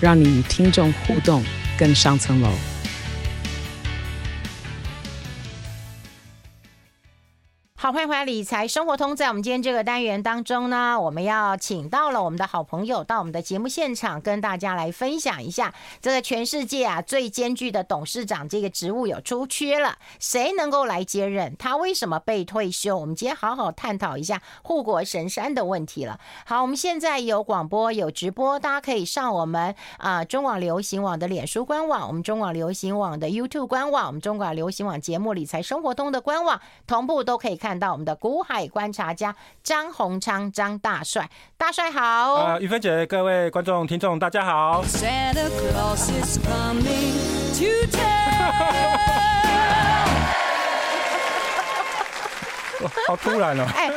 [0.00, 1.44] 让你与听众互动
[1.78, 2.50] 更上层楼。
[7.88, 9.16] 好，欢迎回来理财生活通。
[9.16, 21.56] 在我们今天这个单元当中呢，我们要请到了我们的好朋友到我们的节目现场，跟大家来分享一下这个全世界啊最艰巨的董事长这个职务有出缺了，谁能够来接任？
[21.56, 22.94] 他为什么被退休？
[22.94, 26.20] 我们今天好好探讨一下护国神山的问题了。
[26.44, 37.77] 好，我们现在有广播有直播，大家可以上我们啊中广流行网的脸书官网，我们中广流行网的 YouTube 官网，我们中广流行网节目理财生活通的官网，同步都可以看。
[37.78, 42.34] 看到我们的股海观察家张宏昌张大帅，大帅好！
[42.34, 44.82] 啊、呃，玉芬姐，各位观众听众大家好。
[53.08, 53.64] 好突然哦！
[53.74, 53.90] 哎，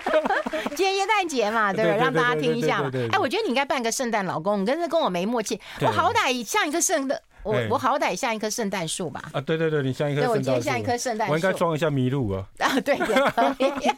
[0.74, 1.96] 今天耶诞节嘛，对不对？
[1.98, 2.90] 让大家听一下嘛。
[3.12, 5.60] 哎，我觉得你应该扮个圣诞老公，你跟这跟我没默契。
[5.80, 7.22] 我好歹像一个圣的。
[7.44, 9.22] 我我好歹像一棵圣诞树吧？
[9.32, 10.20] 啊，对对对，你像一棵。
[10.20, 11.32] 对，我今天像一棵圣诞树。
[11.32, 12.44] 我应该装一下麋鹿啊。
[12.58, 12.96] 啊，对，
[13.58, 13.90] 也可以。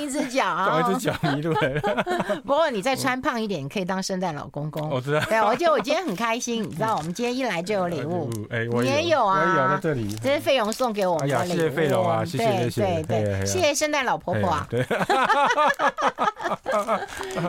[0.00, 0.80] 一只脚啊。
[0.80, 1.54] 装一只脚麋鹿。
[2.42, 4.88] 不过你再穿胖一点，你可以当圣诞老公公。
[4.88, 5.20] 我知道。
[5.28, 8.30] 对，我觉得我今天很开心，你知道，我们今天一来就有礼物。
[8.50, 9.40] 哎，我也有啊？
[9.40, 10.16] 我有在这里。
[10.22, 11.54] 这是费荣送给我们的礼物。
[11.54, 12.82] 谢谢费荣啊，谢谢谢谢。
[12.82, 14.66] 对对，谢谢圣诞老婆婆啊。
[14.70, 14.86] 对。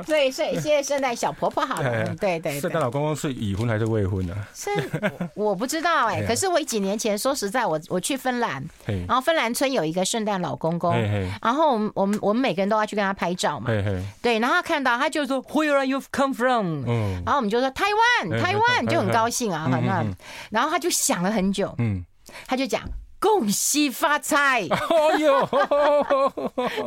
[0.06, 2.16] 对， 谢谢圣诞小婆婆好了。
[2.16, 2.59] 对对。
[2.59, 4.36] 圣诞老公公是已婚还是未婚呢？
[4.53, 4.69] 是。
[5.36, 8.63] 我不知道哎，可是我几年前说实在，我我去芬兰，
[9.07, 10.96] 然后芬兰村有一个圣诞老公公，
[11.41, 13.67] 然后我们我们我们每个人都要去跟他拍照嘛，
[14.22, 16.85] 对，然后他看到他就说 Where are you come from？
[16.88, 17.83] 嗯然后我们就说台
[18.23, 20.16] 湾，台湾就很高兴啊，反正
[20.49, 22.05] 然后他就想了很久，嗯
[22.47, 22.81] 他就讲。
[23.22, 24.61] 恭喜发财！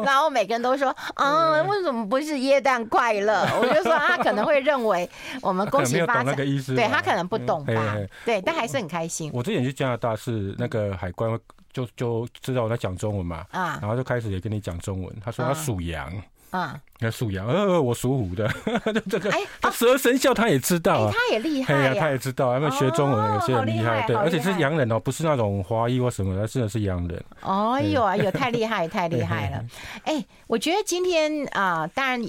[0.02, 5.06] 然后每个人都说：“啊，为什么不是耶诞快乐？”我就说他可能会认为
[5.42, 7.96] 我们恭喜发财，对他可能不懂吧？
[8.24, 9.30] 对，但还是很开心。
[9.34, 11.38] 我之前去加拿大是那个海关
[11.72, 15.16] 就就知道我在讲中文嘛，啊，然后就开始也跟你讲中文。
[15.20, 16.12] 他说他属羊。
[16.50, 18.48] 啊，要属羊，呃，我属虎的，
[19.08, 19.30] 这个，
[19.60, 27.24] 他十二生肖他也知道啊，他也厉害呀，他也知道，他们学中文有些很厉害，对，而且是洋人哦，不是那种华裔或什么，他真的是洋人。
[27.42, 29.64] 哦呦哎呦，太厉害，太厉害了！
[30.04, 32.22] 哎，我觉得今天啊，当然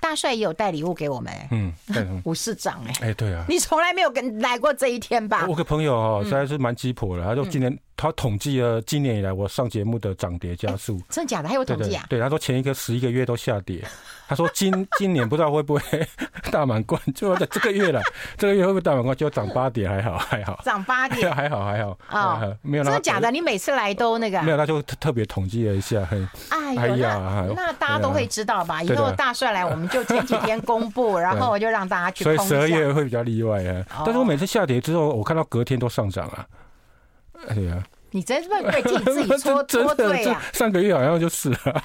[0.00, 1.72] 大帅也有带礼物给我们，嗯，
[2.24, 5.46] 吴市 长，哎，哎，对啊，你从来没有跟来过这一天吧？
[5.48, 7.76] 我个朋友哦，实在是蛮鸡婆的，他说今年。
[7.94, 11.48] 他统计了今年以来我上节目的涨跌加速，真的假的？
[11.48, 12.04] 还有统计啊？
[12.08, 13.80] 对，他说前一个十一个月都下跌，
[14.28, 16.08] 他说今今年不知道会不会
[16.50, 18.00] 大满贯，就在这个月了，
[18.38, 19.16] 这个月会不会大满贯？
[19.16, 22.84] 就涨八点，还好还好，涨八点 还好还好啊，没有。
[22.84, 23.30] 真的假的？
[23.30, 24.42] 你每次来都那个？
[24.42, 26.06] 没有，那就特别统计了一下，
[26.50, 28.82] 哎呀，那大家都会知道吧？
[28.82, 32.24] 以后大帅来，我们就前几天公布，然后我就让大家去。
[32.24, 36.46] 所以十二月会比较例外啊，但是我每次下跌之后，我看到隔天都上涨啊，
[37.48, 37.82] 哎呀。
[38.14, 40.38] 你真是会不会替你自己搓搓对呀？
[40.52, 41.82] 上个月好像就是了。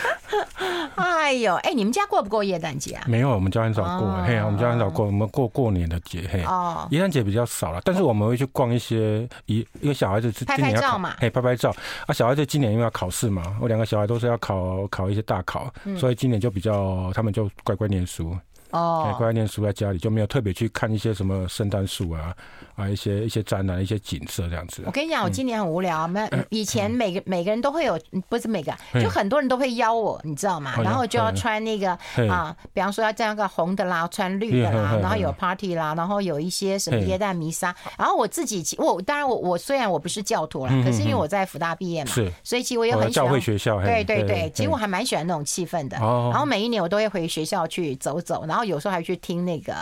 [0.96, 3.04] 哎呦，哎，你们家过不过耶诞节啊？
[3.06, 4.22] 没有，我们家很少过。
[4.26, 6.28] 嘿，我们家很少过，我们过过年的节。
[6.30, 11.74] 嘿，哦，耶诞节比较少了，但是我们会去逛一些，一因为小孩子今年要照嘛，嘿，拍拍照。
[12.06, 18.36] 啊，小孩子今年因为要考试嘛，我两个小孩都是要考考一些大考，所以今年就比较，他们就乖乖念书。
[18.72, 22.34] 哦，乖乖念书，在家里就没有特别去看一些什么圣诞树啊。
[22.76, 24.82] 啊，一些一些展览，一些景色这样子。
[24.86, 25.90] 我跟你讲，我今年很无聊。
[26.08, 30.72] 没以前每个每个人都会有，不是每个，就很多人都会邀我，你知道吗？
[30.82, 31.90] 然后就要穿那个
[32.30, 37.74] 啊，比方说要这样个红的啦，穿绿的啦，然后有 party 啦，然后有一些什么耶诞弥撒。
[37.98, 42.12] 然后我自己，我当然我我虽然我不是教徒啦，可是因为我在福大毕业嘛，
[42.42, 43.78] 所以其实我也很喜欢教会学校。
[43.82, 45.98] 对对对，其实我还蛮喜欢那种气氛的。
[45.98, 49.74] 然后每一年我都会回学校去走走，然后有时候还去听那个，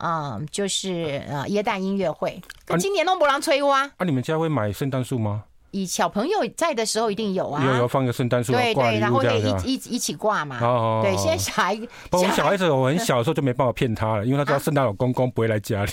[0.00, 2.40] 嗯，就是呃耶诞音乐会。
[2.78, 3.82] 今年弄不让吹哇！
[3.96, 5.44] 啊，你们家会买圣诞树吗？
[5.72, 10.58] 以小朋友在的时候一定有啊，有有放个圣诞树，对对，然后可以一一一起挂嘛。
[10.60, 11.76] 哦哦，对，现在小孩，
[12.08, 15.92] 不，我们小孩子我很小的时候就没办法骗他了，因为他知道圣诞老公公不会来家里。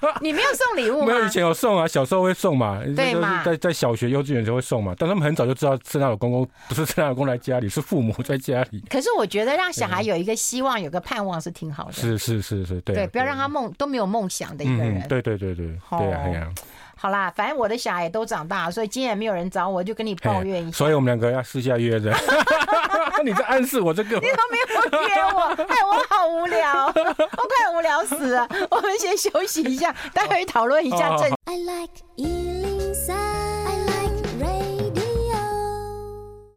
[0.20, 1.06] 你没有送礼物吗？
[1.06, 2.80] 没有，以前有送啊，小时候会送嘛。
[2.96, 3.42] 对嘛？
[3.44, 4.94] 在在小学、幼稚园就会送嘛。
[4.98, 8.82] 但他们很早就知道圣诞老公公不是圣诞老公来家里，是父母在家里。
[8.88, 11.92] 可是我觉得让小孩有一个希望、有个盼望是挺好的。
[11.92, 12.94] 是是是是，对。
[12.94, 15.06] 对，不要让他梦都没有梦想的一个人。
[15.08, 16.52] 对对对对，对呀。
[16.98, 20.78] 好啦，反正我的小孩都长大，所以今天也没有人找我，就跟你抱怨一下。
[20.78, 22.10] 所以我们两个要私下约着。
[23.24, 24.16] 你在暗示我这个？
[24.16, 24.66] 你都没有
[25.06, 28.48] 约我，害 我好无聊，我快无聊死了。
[28.70, 31.30] 我们先休息一下，待会讨论一下正。
[31.44, 32.75] I like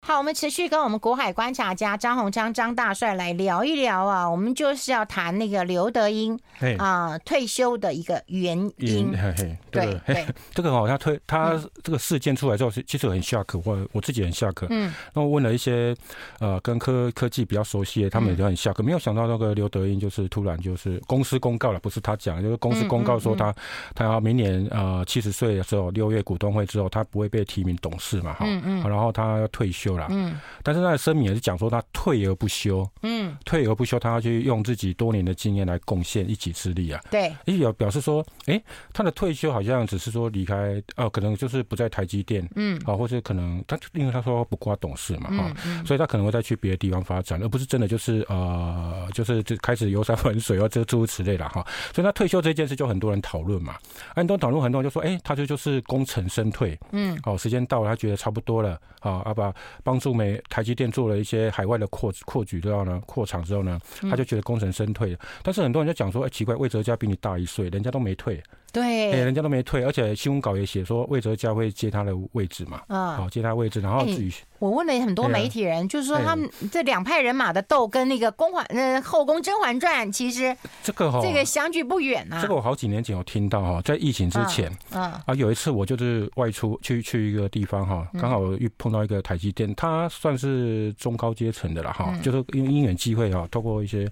[0.10, 6.36] 好，我们持续跟我们国海观察家张鸿昌张大帅来聊一聊啊，我们就是要谈那个刘德英
[6.80, 9.16] 啊退休的一个原因。
[9.16, 14.66] 嘿嘿，对对，这个好像退他这个事件出来之后，其实很下课，我我自己很下课。
[14.72, 15.96] 嗯，那我问了一些
[16.40, 23.54] 呃跟科科技比较熟悉的，他们也都很下课，没有想到那个刘德英就是突然就是公司公告了，不是他讲，就是公司公告说他
[23.94, 29.99] 他要明年呃七十岁的时候六月股东会之后，他不会被提名董事嘛，哈，嗯嗯，然后他要退休。
[30.10, 37.02] 嗯，但是他的声明也是讲说他退而不休，嗯，退而不休，他要去用自己多年的经验来贡献一己之力啊。
[37.10, 38.64] 对，也有表示说，哎、欸，
[38.94, 51.66] 他的退休好像只是说离开，哦，可能就是不在台积电，嗯，啊，或者可能他因为他说不挂董事嘛，哈、嗯，所以他可能会再去别的地方发展，而不是真的就是呃，就是就开始游山玩水，啊，这诸如此类的哈。
[51.94, 53.76] 所以他退休这件事就很多人讨论嘛，
[54.16, 59.54] 很多讨论，很多人就说，哎、欸，他就就是功成身退，嗯，哦，时间到了，他觉得差不多了，啊，阿爸。
[59.90, 65.20] 帮助美台积电做了一些海外的扩扩举之后呢，扩厂之后呢，他就觉得功成身退了。
[65.42, 68.40] 但是很多人就讲说，哎，奇怪，魏哲家比你大一岁，人家都没退。
[68.72, 82.42] 对，哎人家都没退，而且新闻稿也写说魏哲家会接他的位置嘛，啊，好接他位置，然后至于我问了很多媒体人，就是说他们这两派人马的斗，跟那个《宫环》呃《后宫甄嬛传》其实这个哈这个相距不远啊。
[82.42, 94.12] 这个我好几年前有听到哈，在疫情之前，啊有一次我就是外出去去一个地方哈，刚好遇碰到一个台积电，他算是中高阶层的了哈，就是因为因缘机会哈，透过一些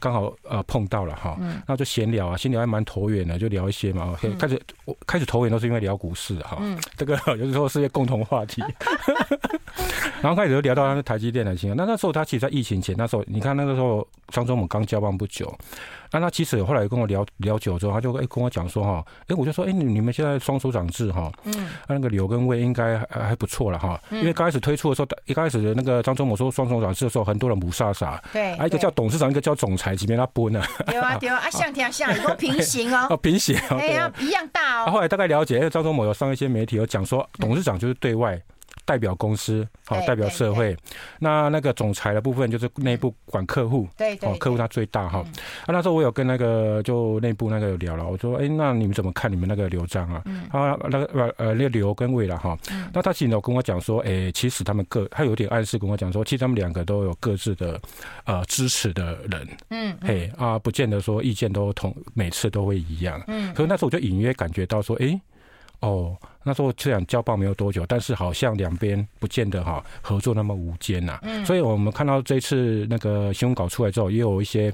[0.00, 3.93] 刚好呃碰到了哈，那就闲聊啊，闲聊还蛮投缘的，就聊一些。
[3.94, 8.62] 嘛，开始我开始投缘都是因为聊股市哈，嗯、这个有时候是一个共同话题。
[10.22, 11.76] 然后开始就聊到他的台积电的情况。
[11.76, 15.52] 那那时候他其实，在疫情前，那时候你看那个时候张忠谋刚交棒不久，
[16.12, 30.62] 那他其实后来跟我聊聊久之后，他就哎跟我讲说哈，哎我就说哎你你们现在双首掌制哈，嗯，那个刘跟魏应该还还不错了哈，因为刚开始推出的时候，一开始的那个张忠谋说双首掌制的时候，很多人不傻傻，对，一个叫董事长，一个叫总裁，几边他搬呢？
[30.86, 34.90] 对啊 对啊，啊像天像，都平行哦， 哦平行，哎呀一样大哦。
[34.90, 38.40] 后来大概了解，因为张忠谋有上一些媒体有讲说，董事长就是对外。
[38.84, 40.76] 代表公司，好代表社会。
[41.18, 45.18] 那那个总裁的部分就是内部管客户，对对，客户他最大哈。
[45.18, 50.22] 啊，那时候我有跟那个就内部那个有聊了，我说，哎，那你们怎么看你们那个刘璋啊？
[50.26, 52.56] 嗯啊，那个呃那个刘跟魏了哈。
[52.92, 57.80] 那他其实有跟我讲说，哎，其实他们各他有点暗示跟我讲说，其实他们两个都有各自的
[58.24, 63.22] 呃支持的人，嗯，嘿啊，不见得说意见都同，每次都会一样。
[63.28, 65.20] 嗯，所以那时候我就隐约感觉到说，哎。
[65.80, 71.18] 哦，那时候虽然交棒没有多久，但是好像两边不见得哈合作那么无间呐。
[71.22, 74.72] 嗯，所以我们看到这次那个新闻稿出来之后，也有一些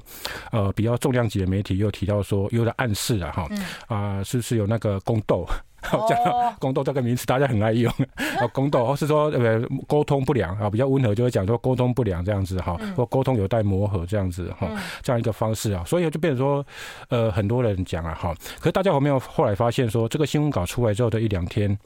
[0.51, 3.49] 呃比较重量级的媒体又提到说，有的暗示了哈
[3.87, 5.45] 啊，是不是有那个宫斗？
[5.81, 7.91] 好，讲到宫斗这个名词，大家很爱用。
[8.39, 14.69] 啊， 宫斗，或是说呃沟通不良啊，比较温和就会讲说沟通不良这样子哈，或沟通有待磨合这样子哈，
[15.01, 16.65] 这样一个方式啊，所以就变成说，
[17.09, 21.77] 呃，很多人讲啊哈，可是大家有没有后来发现说，这个新闻稿出来之后的一两天？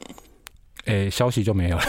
[0.86, 1.84] 哎、欸，消息就没有了。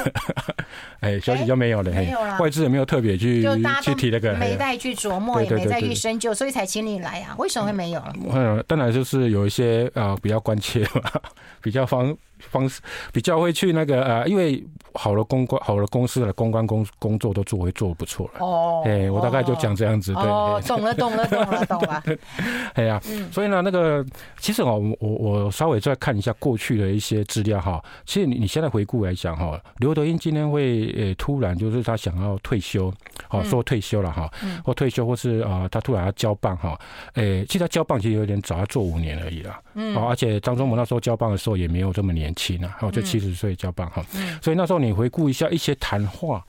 [0.99, 1.91] 哎、欸，消息就没有了。
[1.91, 2.37] 欸、没有了。
[2.39, 3.41] 外资也没有特别去
[3.81, 7.35] 去提那个，没再去琢磨，也没再去深究，所以才请你来啊？
[7.37, 8.13] 为什么会没有了？
[8.33, 11.01] 嗯，当然就是有一些啊、呃、比较关切嘛，
[11.61, 12.15] 比较方。
[12.39, 14.63] 方式比较会去那个呃，因为
[14.93, 18.45] 好的公关、好的公司的公关工工作都做会做得不错了。
[18.45, 20.13] 哦，哎，我大概就讲这样子。
[20.13, 20.23] 对，
[20.67, 22.03] 懂了，懂了，懂了，懂了。
[22.73, 23.01] 哎呀，
[23.31, 24.05] 所以呢，那个
[24.39, 27.83] 其实哦，我我稍微再看一下过去的一些资料哈。
[28.05, 32.91] 其实你你现在回顾来讲哈，刘德英今天会呃突然就是他想要退休，
[33.27, 34.31] 好说退休了哈，
[34.63, 36.79] 或退休或是啊他突然要交棒哈。
[37.13, 39.59] 诶，其实他交棒其实有点早，他做五年而已啦。
[39.73, 39.95] 嗯。
[39.95, 44.05] 而且张忠谋那时候交棒的时候也没有这么年轻啊，好，就七十岁交棒哈，
[44.41, 46.45] 所以那时候你回顾一下一些谈话，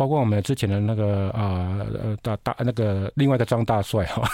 [0.00, 4.26] 包括我们之前的那个啊呃大大那个另外一个张大帅 哈，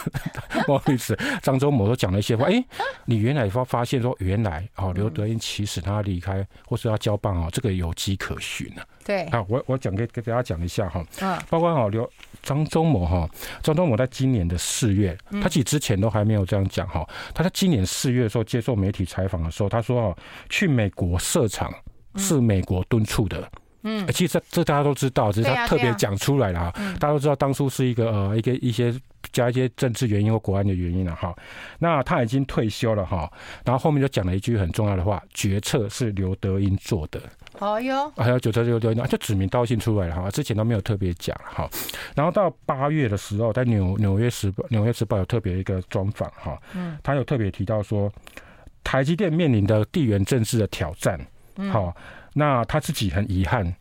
[0.64, 2.64] 不好意思，张忠谋都讲了一些话，哎，
[3.04, 8.86] 你原来发发现说原来哦刘德英其实他离开或是要交棒啊，这个有迹可循啊。
[9.04, 12.08] 对啊，我我讲给给大家讲一下哈，嗯，包括哦刘
[12.44, 13.28] 张忠谋哈，
[13.60, 17.04] 张忠谋在今年的四月，他其实之前都还没有这样讲哈。
[17.34, 20.16] 他在今年四月的时候接受媒体采访的时候，他说哦，
[20.48, 21.74] 去美国设厂
[22.16, 23.40] 是美国敦促的。
[23.40, 23.60] 嗯，
[24.12, 26.72] 其实这这大家都知道，只是他特别讲出来了哈。
[26.98, 28.94] 大家都知道当初是一个呃一个一些
[29.32, 31.34] 加一些政治原因或国安的原因了哈。
[31.78, 33.30] 那他已经退休了哈，
[33.64, 37.20] 然后后面就讲了一句很重要的话：决策是刘德英做的。
[37.58, 40.30] 哦哟，还有决策刘德那，就指名道姓出来了哈。
[40.30, 41.68] 之前都没有特别讲哈。
[42.14, 46.60] 然后到八月的时候，在纽纽约时报纽约时报有特别一个专访哈。
[46.74, 48.12] 嗯，他有特别提到说，
[48.84, 51.18] 台积电面临的地缘政治的挑战。
[51.70, 51.94] 好。
[52.38, 53.74] 那他自己很遗憾，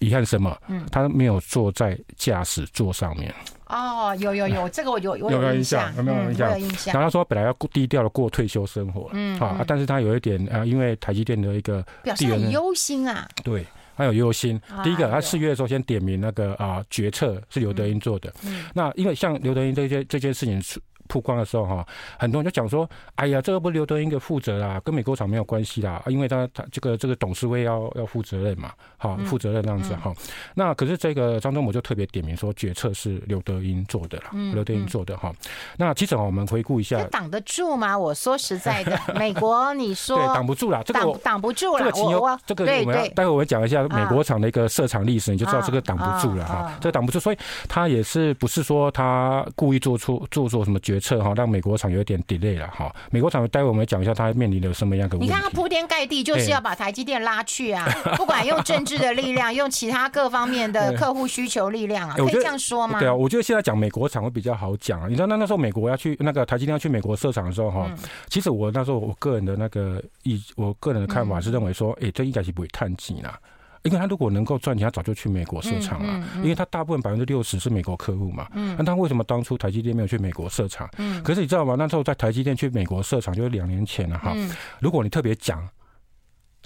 [0.00, 0.54] 遗憾什么？
[0.68, 3.34] 嗯，他没有坐在驾驶座上面。
[3.68, 6.50] 哦，有有有，这个我有有有印象，有没有印象？
[6.52, 6.92] 有印象。
[6.92, 13.26] 然后他说本来要低调的过退休生活，嗯，好，但是他有一点呃，因为台积电的一个表示很忧心啊。
[13.42, 14.60] 对，他有忧心。
[14.84, 18.32] 第一个，他四月的时候先点名那个啊，决策是刘德英做的。
[18.44, 20.62] 嗯，那因为像刘德英这些这件事情
[21.06, 21.86] 曝光的时候哈，
[22.18, 30.12] 很多人就讲说：“哎呀，这个不是刘德英的负责啦，跟美国厂没有关系啦，因为他他这个这个董事会要要负责任嘛，好负责任这样子哈。
[30.54, 35.32] 那可是这个张忠谋就特别点名说，决策是刘德英做的啦，刘德英做的哈。
[35.76, 37.96] 那其实我们回顾一下，挡得住吗？
[37.96, 41.78] 我说实在的，美国 你说对挡不住啦，这个挡不住了。
[41.78, 47.18] 这个情由，这个我们要待会我们讲一下美国厂的一个设厂历史，你就知道这个挡不住了哈，这个挡不住。
[47.18, 51.76] 所以他也是不是说他故意做出做做什么决策哈，让美国。
[51.76, 55.30] 厂有点 delay 了哈，美国厂待会我们讲一下，它面临的什么样的问题？
[55.30, 57.86] 你看，它铺天盖地就是要把台积电拉去啊！
[58.16, 62.98] 不管用政治的力量，用其他各方面的 客户需求力量啊，可以这样说吗？
[62.98, 65.06] 对啊，我觉得现在讲美国厂会比较好讲啊。
[65.06, 67.90] 你知道那那时候美国要去那个台积电要去美国设厂的时候哈，
[68.30, 73.38] 其实我那时候我个人的那个意，我个人的看法是认为说，哎，这应该是不会太紧了。
[73.86, 76.28] 因为他如果能够赚钱，他早就去美国设厂了。
[76.36, 78.48] 因为他大部分百分之六十是美国客户嘛。
[78.76, 80.88] 那他为什么当初台积电没有去美国设厂？
[81.24, 81.74] 可是你知道吗？
[81.78, 84.34] 那时候在台积电去美国设厂就是两年前了哈。
[84.80, 85.66] 如果你特别讲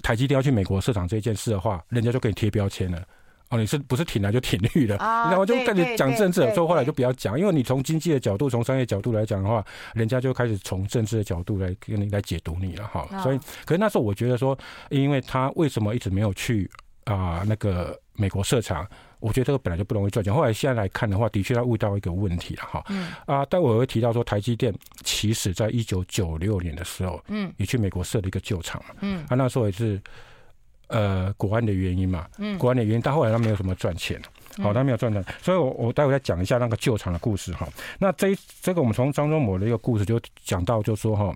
[0.01, 3.01] 台积电要去美国设厂这件事的话，人家就给你贴标签了。
[3.49, 4.95] 哦，你是不是挺蓝就挺绿的？
[4.95, 7.37] 然后就跟你讲政治，所以后来就不要讲。
[7.37, 9.61] 因为你从经济的角度、从商业角度来讲的话，
[9.93, 13.05] 人家就开始从政治的角度来跟你来解读你了哈。
[13.21, 14.57] 所以，可是那时候我觉得说，
[14.89, 16.71] 因为他为什么一直没有去？
[17.05, 18.87] 啊，那个美国设厂，
[19.19, 20.33] 我觉得这个本来就不容易赚钱。
[20.33, 22.83] 后来现在来看的话，的确他遇到一个问题了哈。
[22.89, 23.11] 嗯。
[23.25, 28.95] 啊，待会我会提到说，台积电其实在一九九六年的时候，嗯，也去美国设了一个旧厂嘛。
[29.01, 29.25] 嗯。
[29.29, 29.99] 啊，那时候也是
[30.87, 32.27] 呃国安的原因嘛。
[32.37, 32.57] 嗯。
[32.59, 34.21] 国安的原因，但后来他没有什么赚钱，
[34.61, 35.23] 好，他没有赚钱。
[35.41, 37.67] 所以我我待会再讲一下那个旧厂的故事哈。
[37.97, 41.35] 那这这个我们从张忠谋的一个故事就讲到，就说哈。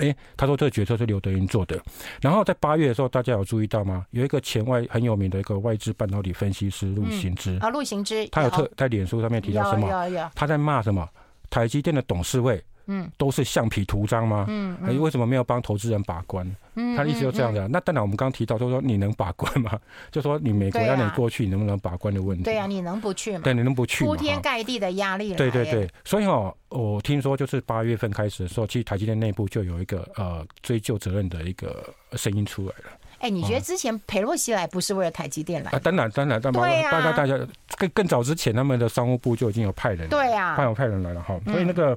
[0.00, 1.80] 哎，他说这个决策是刘德英做的。
[2.20, 4.06] 然后在八月的时候，大家有注意到吗？
[4.10, 9.88] 有一个前外很有名的一个外资半导体分析师陆行之啊，陆行之，他有特在脸书上面提到什么？
[10.34, 11.08] 他在骂什么？
[11.50, 12.62] 台积电的董事会。
[12.86, 14.46] 嗯，都是橡皮图章吗？
[14.48, 16.44] 嗯，哎，为什么没有帮投资人把关？
[16.74, 17.66] 嗯，他的意思就这样的。
[17.68, 19.78] 那当然，我们刚刚提到，就是说你能把关吗？
[20.12, 22.44] 就说你美国要你过去，你能不能把关的问题？
[22.44, 23.40] 对呀，你能不去吗？
[23.44, 24.10] 对，你能不去吗？
[24.10, 25.34] 铺天盖地的压力。
[25.34, 32.98] 对对对，所以哈，我听说就是八月份开始的时候，其实台积电内部就有一个呃追究责任的一个声音出来了。
[33.18, 35.70] 哎，你觉得之前裴洛西来不是为了台积电来？
[35.70, 37.38] 啊，当然当然，当然，大家大家
[37.76, 41.38] 更更早之前，他们的商务部就已经有派人，对呀，派有派人来了哈。
[41.46, 41.96] 所以那个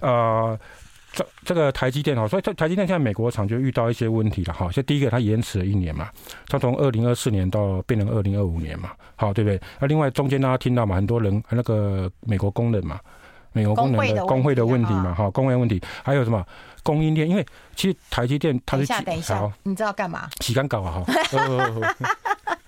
[0.00, 0.58] 呃。
[1.12, 4.70] 这这个台积电哈，所以台台积电现在美国厂就遇到一些问题了哈。
[4.70, 6.10] 像第一个，它延迟了一年嘛，
[6.46, 9.58] 它从二零二四年到变成二零二五年嘛，好对不对？
[9.80, 13.00] 那另外中间大家听到嘛，很多人那个美国工人嘛，
[13.56, 16.44] 美国工人的工会的问题嘛，哈，工会问题，还有什么
[16.82, 17.26] 供应链？
[17.28, 17.44] 因为
[17.74, 20.28] 其实台积电它是等一下，等一下，你知道干嘛？
[20.40, 21.96] 洗干搞啊哈。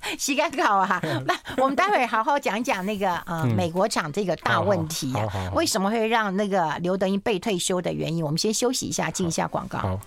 [0.16, 0.98] 洗干搞啊！
[1.26, 8.24] 那我们待会好好讲讲那个呃美国厂这个大问题啊，为什么会让那个刘德英被退休的原因？
[8.24, 9.78] 我们先休息一下，进一下广告。
[9.78, 10.00] 好。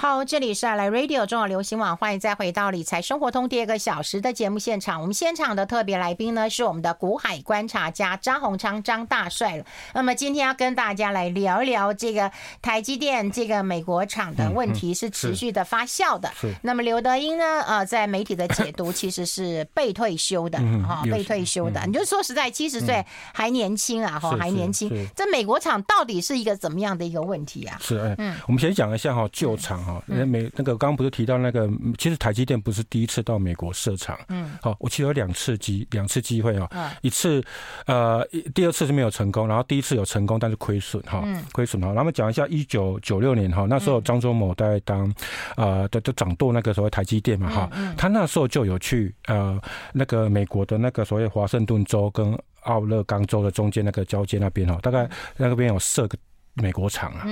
[0.00, 5.00] 好，这里是爱来 Radio 中广流行网，欢迎再回到理财生活通第二个小时的节目现场。
[5.00, 9.64] 我们现场的特别来宾呢是我们的股海观察家张宏昌张大帅了。
[9.94, 12.30] 那么今天要跟大家来聊一聊这个
[12.62, 16.30] 台积电这个美国厂的问题是持续的发酵的。
[16.40, 16.54] 是。
[16.62, 17.60] 那么刘德英呢？
[17.66, 21.84] 呃，在媒体的解读其实是被退休的哈，被退休的。
[21.86, 24.88] 你就说实在，七十岁还年轻啊，哈，还年轻。
[25.16, 27.76] 这美国厂到底是一个怎么样的一个问题啊？
[27.80, 29.87] 是，嗯，我们先讲一下哈，旧厂。
[29.88, 36.68] 哈，美那个刚刚不是提到那个，其实台积电不是第一次到美国设厂，嗯，好，我其实有两次机两次机会哦，
[37.00, 37.42] 一次
[37.86, 38.22] 呃
[38.54, 41.92] 第二次是没有成功，然后第一次有成功，但是亏损哈，亏损哈。
[41.94, 45.12] 那么讲一下一九九六年哈，那时候张忠谋在当
[45.56, 49.60] 呃的的掌舵那个所谓台积电嘛哈，他那时候就有去呃
[49.92, 56.18] 那个美国的那个所谓华盛顿州跟奥勒冈州的中间那个交界那边哈，大概那个边有设个。
[56.60, 57.26] 美国厂啊，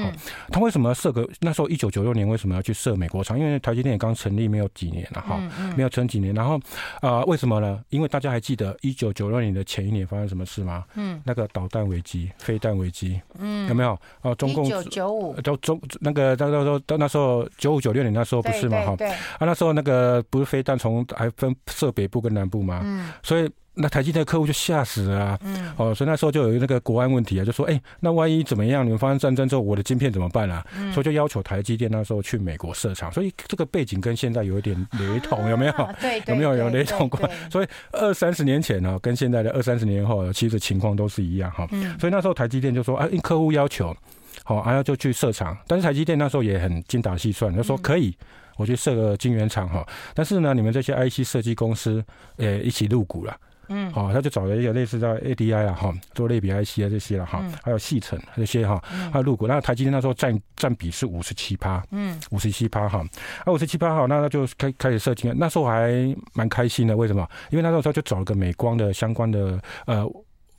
[0.50, 1.28] 他为什么要设个？
[1.40, 3.38] 那时候一九九六年为什么要去设美国厂？
[3.38, 5.40] 因为台积电也刚成立没有几年了哈，
[5.76, 6.35] 没有成几年。
[6.35, 6.61] 然后
[7.00, 7.80] 啊，为什么呢？
[7.90, 10.85] 因为大家还记得一九九六年的前一年发生什么事吗？
[10.95, 13.99] 嗯，那个导弹危机、飞弹危机，嗯，有没有？
[14.23, 18.83] 哦，中共一九九五都中那个那时候到那时候九五九六年那时候不是嘛？
[18.83, 18.97] 哈，
[19.38, 22.80] 啊，那时候那个不是飞弹从还分设北部跟南部吗？
[22.85, 23.50] 嗯，所以。
[23.78, 25.38] 那台积电的客户就吓死了啊！
[25.42, 28.83] 嗯，哦，所以那时候就有那个国安问题啊，就说，哎、欸，那万一怎么样？
[28.85, 30.66] 你们发生战争之后，我的晶片怎么办啊？
[30.78, 33.12] 嗯，所以就要求台积电那时候去美国设厂。
[33.12, 35.73] 所以这个背景跟现在有一点雷同，有没有？
[36.00, 37.28] 对， 有没有有雷同过？
[37.52, 41.68] 所以二三十年前呢，跟现在的二三十年后，其实情况都是一样哈。
[41.73, 43.95] 嗯，所以那时候台积电就说，啊，因客户要求，
[44.42, 45.54] 好，然后就去设厂。
[45.66, 48.16] 但是台积电那时候也很精打细算，就说可以。
[48.59, 52.02] 我去设个晶圆厂哈，但是呢，你们这些 IC 设计公司，
[52.38, 53.37] 呃，一起入股了，
[53.68, 58.82] 嗯，好，他就找了一个类似的 ADI 啊，哈，做类比 IC 啊这些了哈，还有细程这些哈，
[59.12, 59.46] 还有入股。
[59.46, 63.04] 那台积电那时候占占比是五十七趴，嗯，五十七趴哈，
[63.44, 65.92] 啊，五十七趴哈，那他就开开始设计，那时候还
[66.35, 67.26] 蛮开心的，为什么？
[67.50, 70.06] 因为那时候他就找了个美光的相关的呃。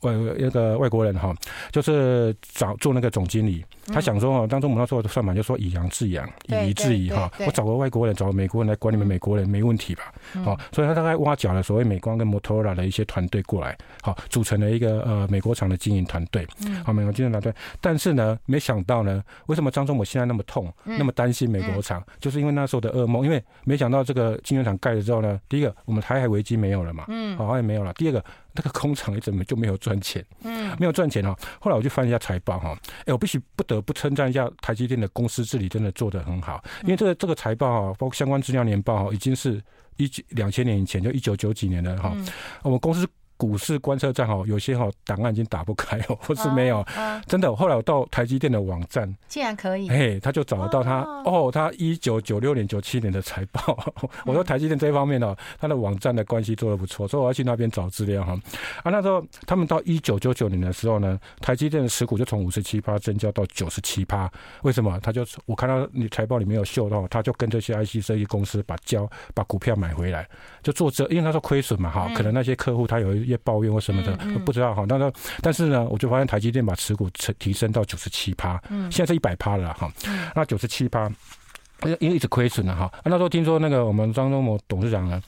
[0.02, 1.34] 外那个外国人哈，
[1.72, 10.14] 就是找做那个总经理，他想说哦，当中我们那时候的算盘就说以洋制洋，以夷制夷哈，我找个外国人，找个美国人来管你们美国人没问题吧？
[10.44, 16.48] 好，所以他大概挖角了所谓美光跟摩托罗拉的一些团队过来，好，组成了一个呃美国厂的经营团队，
[16.84, 17.54] 好，美国经营团队。
[17.82, 27.92] 但是呢，没想到呢，为什么张忠谋现在那么痛，那么担心美国厂，就是因为那时候的噩梦，因为没想到这个晶圆厂盖了之后呢，第一个我们台海危机没有了嘛，嗯，好像，也没有了。
[27.94, 28.24] 第二个。
[28.58, 30.26] 那个工厂你怎么就没有赚钱？
[30.44, 31.34] 嗯，没有赚钱哦。
[31.62, 36.64] 后来我就翻一下财报哈，哎，我必须不得不称赞一下台积电的公司治理，真的做得很好。
[36.84, 39.62] 因为这个这个财报哈，包括相关资料年报哈，已经是
[39.98, 42.16] 一两千年以前，就一九九几年的哈，
[42.64, 43.08] 我们公司。
[43.38, 46.84] 股市观测站哦，有些哈档案已经打不开哦， 或是没有，
[47.28, 47.56] 真的。
[47.56, 53.94] 后来我到台积电的网站，竟然可以，嘿，他就找得到他哦，他一九九六年、九七年的财报。
[54.26, 58.34] 我说台积电这一方面呢，他的网站的关系做得不错，所以我要去那边找资料哈。
[58.84, 64.28] 啊，那时候他们到一九九九年的时候呢，台积电的持股就从五十七趴增加到九十七趴。
[64.64, 65.00] 为什么？
[65.02, 70.28] 他就我看到你财报里面有秀到，他就跟这些 IC 设计公司把交把股票买回来，
[70.64, 73.27] 就做这，因为他说亏损嘛哈，可能那些客户他有一。
[73.28, 74.86] 业抱怨或什么的，嗯嗯、不知道哈。
[74.88, 79.92] 那个，但是呢，我就发现台积电把持股提提升到九十七趴，现在是一百趴了哈。
[80.36, 81.08] 那九十七趴，
[82.00, 82.92] 因为一直亏损了哈。
[83.04, 85.22] 那时候听说那个我们张忠谋董事长呢。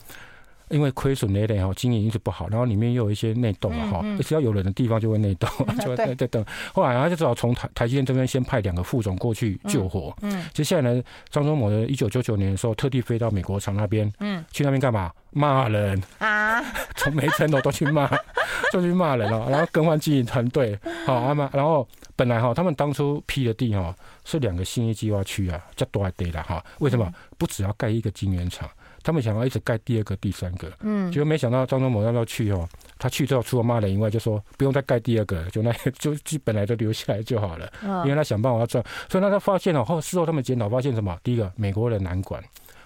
[0.70, 5.48] 因为亏损累累哈，经营一直不好，然后里面又有一些内斗哈，只要有人的地方就会内斗，
[5.82, 6.44] 就会在在等。
[6.74, 10.16] 后来他就只好从台台积电这边先派两个副总过去救火。
[10.22, 15.12] 嗯，接下来呢，张忠谋呢一九九九年的时候，特地飞到美国厂那边，嗯，去那边干嘛？
[15.32, 16.60] 骂人啊，
[16.98, 18.10] 从每层楼都去骂，
[18.74, 27.12] 就去骂人了，然后更换经营团队，好啊嘛，然后本来哈，他们当初批的地哈是两个新一计划区啊，叫多地了哈，为什么？
[27.38, 28.68] 不只要盖一个晶圆厂。
[29.04, 32.68] 他们想要一直盖第二个、第三个，嗯，结果没想到张忠谋要不要去哦？
[32.98, 37.72] 他去之后除了骂人以外，就说不用再盖第二个， 就那 就基本来就留下来就好了，
[38.04, 38.84] 因为他想办法要赚。
[39.10, 41.18] 所以那他发现了后事后他们检讨发现什么？
[41.24, 42.44] 第一个美国人难管，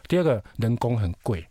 [0.08, 1.46] 第二个人工很贵，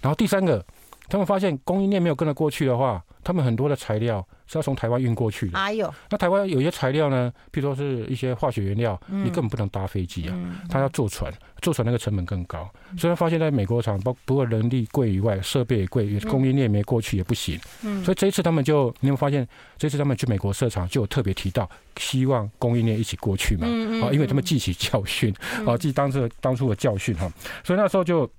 [0.00, 0.64] 然后第三个
[1.08, 4.26] 他们发现供应链没有跟得过去的话，他们很多的材料。
[4.44, 5.58] 是要从台湾运过去的。
[5.58, 11.32] 哎呦，那台湾有些材料呢，譬如说是一些化学原料，你根本不能搭飞机啊，他要坐船，
[11.62, 12.70] 坐船那个成本更高。
[12.98, 17.58] 所以发现在美国厂，包不过人力贵以外，设备也贵，供应链没过去也不行。
[18.04, 23.66] 所以这一次他们就，你有发现，这次他们去美国设厂，就有特别提到希望供应链一起过去嘛？
[24.06, 25.34] 啊，因为他们记起教训，
[25.66, 27.32] 啊，记当时当初的教训哈。
[27.64, 28.30] 所以那时候就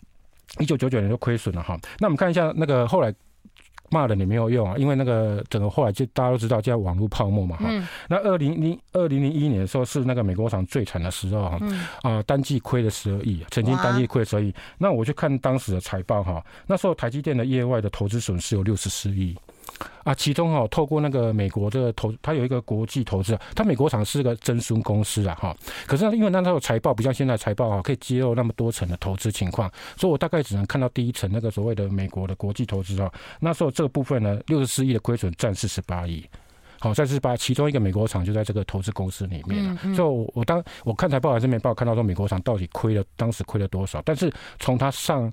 [0.59, 1.75] 一九九九年就亏损了哈。
[1.97, 3.11] 那我们看一下那个后来。
[3.93, 7.65] 骂人也没有用啊，因为那个整个后来就大家都知道叫网络泡沫嘛哈。
[7.69, 11.59] 嗯、那二零零二零零一年的时候是那个美国厂最惨的时候哈，
[12.01, 14.51] 啊单季亏了十二亿，曾经单季亏十二亿。
[14.79, 19.37] 那我去看当时的财报哈，那时候台积电的业外的投资损失有六十四亿。
[20.03, 25.55] 啊，其中哦，透过那个美国的投，它有一个国际投资，它美国厂是个增孙公司啊，哈。
[25.87, 33.11] 可是因为那时候财报不像现在财报啊，可以揭露那么多层的投资情况，所以我大概只能看到第一层那个所谓的美国的国际投资啊。
[33.39, 36.25] 那时候这个部分呢，六十四亿的亏损占四十八亿。
[36.83, 39.71] 好，在四十八，其中一个美国厂就在这个投资公司里面了。
[39.71, 44.01] 嗯嗯、所以我，我当我看财报还是没报，看到说美国厂到底亏了，当时亏了多少？
[44.03, 45.31] 但是从它上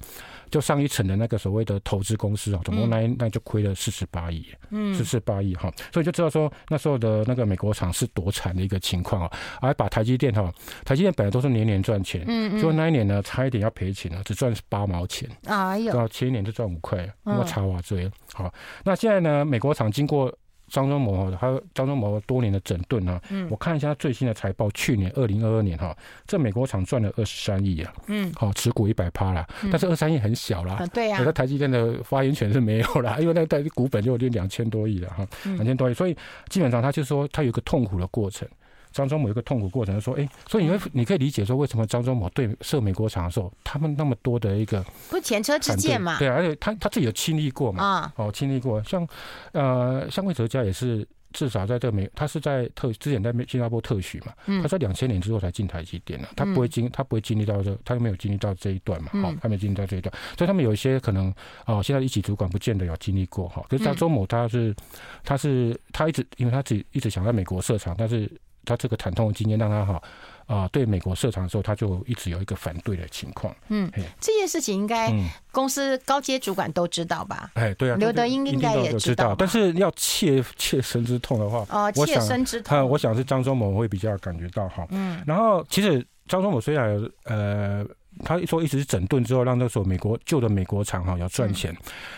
[0.48, 5.68] 就上一层的那个所谓的投资公司啊，总共那那就亏了四十八亿，嗯，四十八亿哈。
[5.92, 18.08] 所以就知道说那时候的那个美国厂是多惨的一个情况啊，而把台积电哈，台积电本来都是年年赚钱，嗯嗯，所以那一年呢，差一点要赔钱了，只赚八毛钱，啊有，前一年就赚五块，那么差哇追。
[18.34, 20.32] 好，那现在呢，美国厂经过。
[20.70, 25.94] 张忠谋还有张忠谋多年的整顿啊，嗯，我看一下最新的财报，去年二零二二年哈，
[26.26, 36.16] 这美国厂赚了二十三亿啊，嗯，好，持股一百趴啦，但是二三亿很小啦，对呀，那台积电的发言权是没有啦，因为那台股本就有两千多亿了哈，两千多亿，所以
[36.48, 38.48] 基本上他就说他有一个痛苦的过程。
[38.92, 46.18] 张忠谋有一个痛苦过程，说，哎，所以你会你可以理解说，为什么张忠谋对设美国厂的时候，他们那么多的一个不前车之鉴嘛？
[46.18, 47.84] 对啊，而且他他自己有亲历过嘛？
[47.84, 49.06] 啊，哦，亲历过，像
[49.52, 61.32] 呃，像魏哲家也是，至少在这个美，他是在特之前在新加坡特许嘛，他在两千年之后才进台积电的，他不会经他不会经历到这，他又没有经历到这一段嘛，好，他没有经历到这一段，所以他们有一些可能
[61.66, 63.64] 哦，现在一起主管不见得有经历过哈。
[63.68, 64.74] 可是他周某他是
[65.22, 68.30] 他是他一直因为他自己一直想在美国设厂，但是。
[68.64, 70.02] 他这个惨痛的经验让他哈
[70.46, 73.54] 啊，对美国设厂的时候，他就一直有一个反对的情况。
[73.68, 75.12] 嗯，这件事情应该
[75.52, 77.50] 公司高阶主管都知道吧？
[77.54, 79.34] 哎，对啊，刘德英应该也知道。
[79.38, 84.86] 但是要切切身之痛的话，哦，切身之痛，我想是张忠谋会比较感觉到哈。
[84.90, 87.86] 嗯，然后其实张忠谋虽然呃。
[88.24, 91.74] 他说一直是整顿之后，让那所美国旧的美国厂哈要赚钱，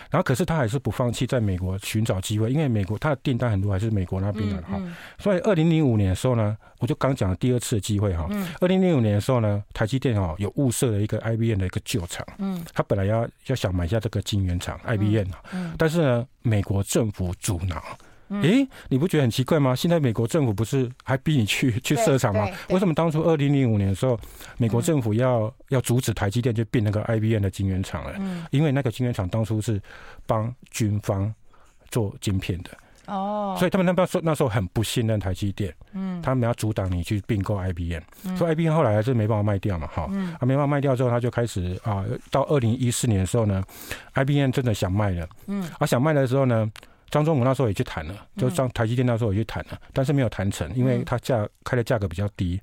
[0.09, 4.79] 然后可是他还是不放弃在美国寻找机会，因为美国他的订单很多还是美国那边的哈。
[5.17, 8.27] 所以二零零五年的时候呢，我就刚讲了第二次的机会哈。
[8.59, 15.27] 二零零五年的时候呢，台积电哈有物色了一个 IBM 的一个旧厂，嗯，他本来要要想买下这个晶圆厂 IBM，
[15.77, 17.81] 但是呢，美国政府阻挠。
[18.41, 19.75] 诶，你不觉得很奇怪吗？
[19.75, 22.47] 现在美国政府不是还逼你去 去设厂吗？
[22.69, 24.19] 为什么当初二零零五年的时候，
[24.57, 28.13] 美国政府要要阻止台积电去并那个 IBM 的晶圆厂了？
[28.51, 29.81] 因为那个晶圆厂当初是
[30.25, 31.33] 帮军方
[31.89, 32.69] 做晶片的。
[33.05, 38.01] 哦，所以他们那边说那时候很不信任台积电，嗯，他们要阻挡你去并购 IBM，
[38.37, 40.03] 所以 IBM 后来还是没办法卖掉嘛，哈，
[40.39, 43.61] 啊没办法卖掉之后，他就开始啊，到二零一四年的时候呢
[44.13, 46.71] ，IBM 真的想卖了，嗯，啊想卖的时候呢。
[47.13, 52.59] 张忠谋那时候也去谈了，就张台积电那时候也去谈了，但是没有谈成，因为他价开的价格比较低，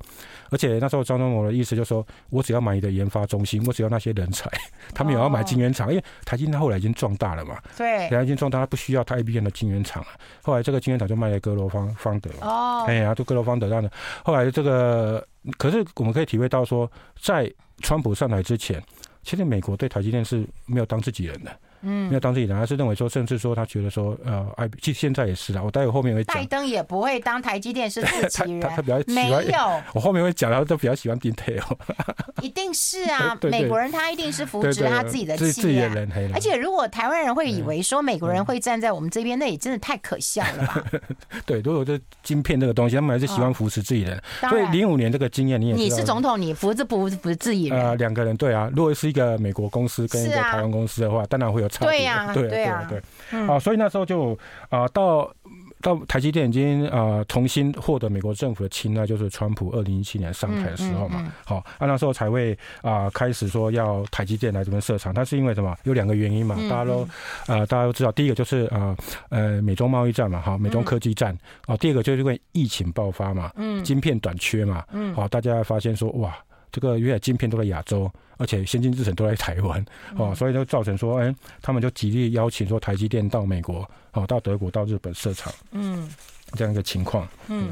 [0.50, 4.50] 而且那时候张忠谋的意思就是说，我只要买你的研发中心，我只要那些人才，
[4.92, 10.08] 他们也要买晶圆厂，因为台积电后来已经壮大了嘛，对，台积电已经壮大，他不需要台积电的晶圆厂了。
[10.42, 13.88] 后来这个晶圆厂就卖给格罗方方德，哦，哎呀，就格罗方德这样的。
[14.24, 15.24] 后来这个，
[15.58, 16.90] 可是我们可以体会到说，
[17.22, 17.48] 在
[17.82, 18.82] 川普上台之前，
[19.22, 21.56] 其实美国对台积电是没有当自己人的。
[21.82, 25.62] 嗯，没有当自己人，他是认为说，甚至说他觉得说，呃，哎，其实现在也是啦。
[25.62, 26.36] 我待会后面会讲。
[26.36, 29.82] 拜登也不会当台积电是自己人，他他，他比较喜欢没有。
[29.94, 31.62] 我后面会讲，他都比较喜欢 Intel。
[32.42, 35.52] 一定是啊，美国人他一定是扶持他自己的企业。
[35.52, 40.84] 自己的人，而且如果台湾人会以为说美国人会站在我们这边，那也真的太可笑了吧？
[41.46, 44.22] 对，如果这晶片这个东西，他们还是喜欢扶持自己人。
[44.48, 47.80] 所以零五年这个经验，你也你是总统，你扶持不扶持自己人？
[47.80, 48.70] 呃，两个人对啊。
[48.74, 51.90] 如果是一个美国公司跟一个台湾公司的话，当然会有差别。
[51.90, 52.48] 对呀， 对。
[52.48, 53.00] 对啊，对，
[53.48, 55.32] 啊，所以那时候就啊，到
[55.80, 65.74] 到台积电已经啊重新获得美国政府的青睐，就是川普二零一七年上台的时候嘛，好，啊那时候才会啊开始说要台积电来这边设厂，它是因为什么？
[65.84, 67.02] 有两个原因嘛，大家都
[67.46, 68.94] 啊大家都知道，第一个就是啊
[69.30, 76.36] 呃美中贸易战嘛，哈，美中科技战，啊，第二个就是因为疫情爆发嘛，嗯，晶片短缺嘛，嗯，好，大家发现说哇。
[76.72, 79.84] 这个原来晶片都在亚洲，而且先进制程都在台湾，
[80.16, 86.08] 哦，所以就造成说，哎，他们就极力邀请说台积电到美国，哦，到德国、到日本设厂，嗯，
[86.52, 87.70] 这样一个情况，嗯。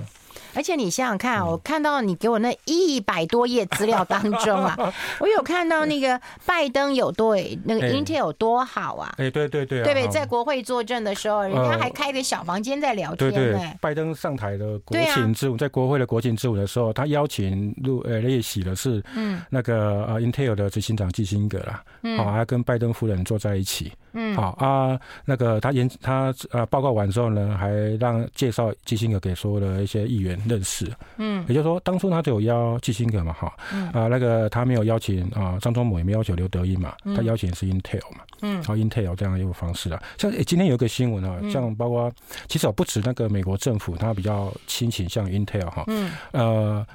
[0.59, 4.77] 而且你想想看，我看到你给我那一百多页资料当中啊，
[5.21, 9.15] 我有看到那个拜登有对那个 Intel 有多好啊！
[9.19, 10.09] 哎，对对对，对不对？
[10.09, 13.31] 在国会作证的时候，人家还开个小房间在聊天。
[13.31, 19.41] 对对，拜登上台的国庆之舞，在国会的国庆之舞的时候，他邀请入呃列席的是嗯。
[19.49, 21.85] 那个呃 Intel 的执行长基辛格啦，
[22.17, 23.93] 好，还跟拜登夫人坐在一起。
[24.15, 30.91] 嗯，好啊，那个他演他呃报告完之后呢，还让介绍基辛格给所有的一些议员认识。
[31.19, 33.55] 嗯，也就是说，当初他只有邀基辛格嘛，哈，
[33.93, 42.11] 啊，那个他没有邀请啊张忠谋，也没有要求刘德英嘛，他邀请的是 Intel 嘛，嗯，然后 Intel 这样一个方式啊，像今天有一个新闻啊，像包括
[42.49, 46.87] 其实我不止那个美国政府，他比较亲倾向 Intel 哈，嗯，呃，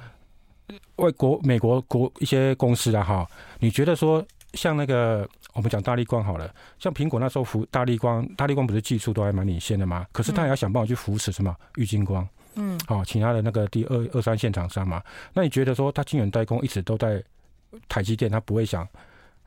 [0.96, 3.26] 外国美国国一些公司啊哈，
[3.60, 5.28] 你觉得说像那个。
[5.54, 10.04] 我们讲大力光好了，像苹果那时候扶大力光，大力光不是技术都还蛮领先的吗？
[10.10, 15.02] 可是他也要想办法去扶持什么郁金光，嗯，好，其他的那个第二二三线厂商嘛。
[15.32, 17.22] 那你觉得说他晶圆代工一直都在
[17.88, 18.86] 台积电，他不会想？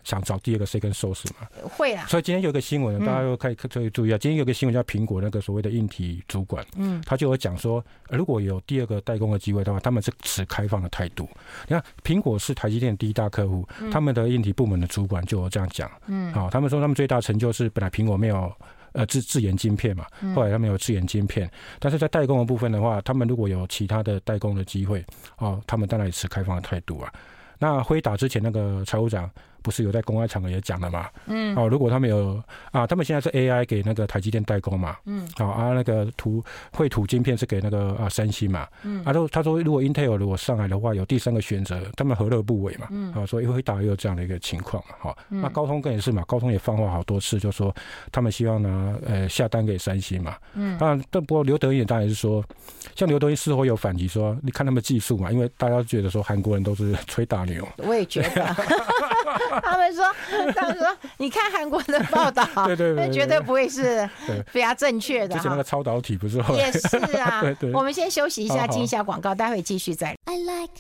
[0.04, 1.46] 想找第二个 second source 嘛？
[1.64, 2.06] 会啊。
[2.08, 4.18] 所以今天有个新闻，大家又可以可以注意啊。
[4.18, 11.28] 今天有个新闻叫苹果那个所谓的硬体主管，嗯，他就有讲说，如果有第二个代工的机会的话，他们是持开放的态度。
[11.68, 18.50] 你看，苹果是台积电第一大客户，他们的硬体部门的主管就有这样讲，嗯，好，他们说他们最大成就是本来苹果没有
[18.94, 25.06] 呃自自研晶片嘛，后来他们有自研晶片，但是在代工的部分的话，他们如果有其他的代工的机会，
[25.38, 27.14] 哦，他们当然也持开放的态度啊。
[27.60, 29.30] 那辉达之前那个财务长。
[29.68, 31.10] 不是有在公开场合也讲了嘛？
[31.26, 34.96] 嗯，哦，如果他们有啊，他们现在是 AI 给那个台积电代工嘛？
[35.04, 38.66] 嗯，好啊，那个图绘图晶片是给那个啊三星嘛？
[38.84, 42.88] 嗯，他说他说如果 Intel 如果上来的话，有第三个选择，他们何乐不为嘛？
[42.92, 44.96] 嗯，啊，所以辉达也有这样的一个情况嘛？
[45.00, 46.24] 好，那高通更也是嘛？
[46.26, 47.76] 高通也放话好多次，就说
[48.10, 50.38] 他们希望呢，呃，下单给三星嘛？
[50.54, 52.42] 嗯，啊，但不过刘德英也当然是说，
[52.96, 58.56] 像刘德英事后有反击说，你看他们技术嘛，因为大家觉得说韩国人都是吹大牛，我也觉得。
[59.64, 60.06] 他们说，
[60.56, 64.08] 他们说，你看韩国的报道，对 对对，绝对不会是
[64.48, 65.36] 非常正确的。
[65.36, 66.38] 之前那个超导体不是？
[66.56, 67.42] 也是啊。
[67.44, 67.72] 对对。
[67.74, 70.16] 我们先休息一下，进一下广告，待会继续再。
[70.26, 70.74] I like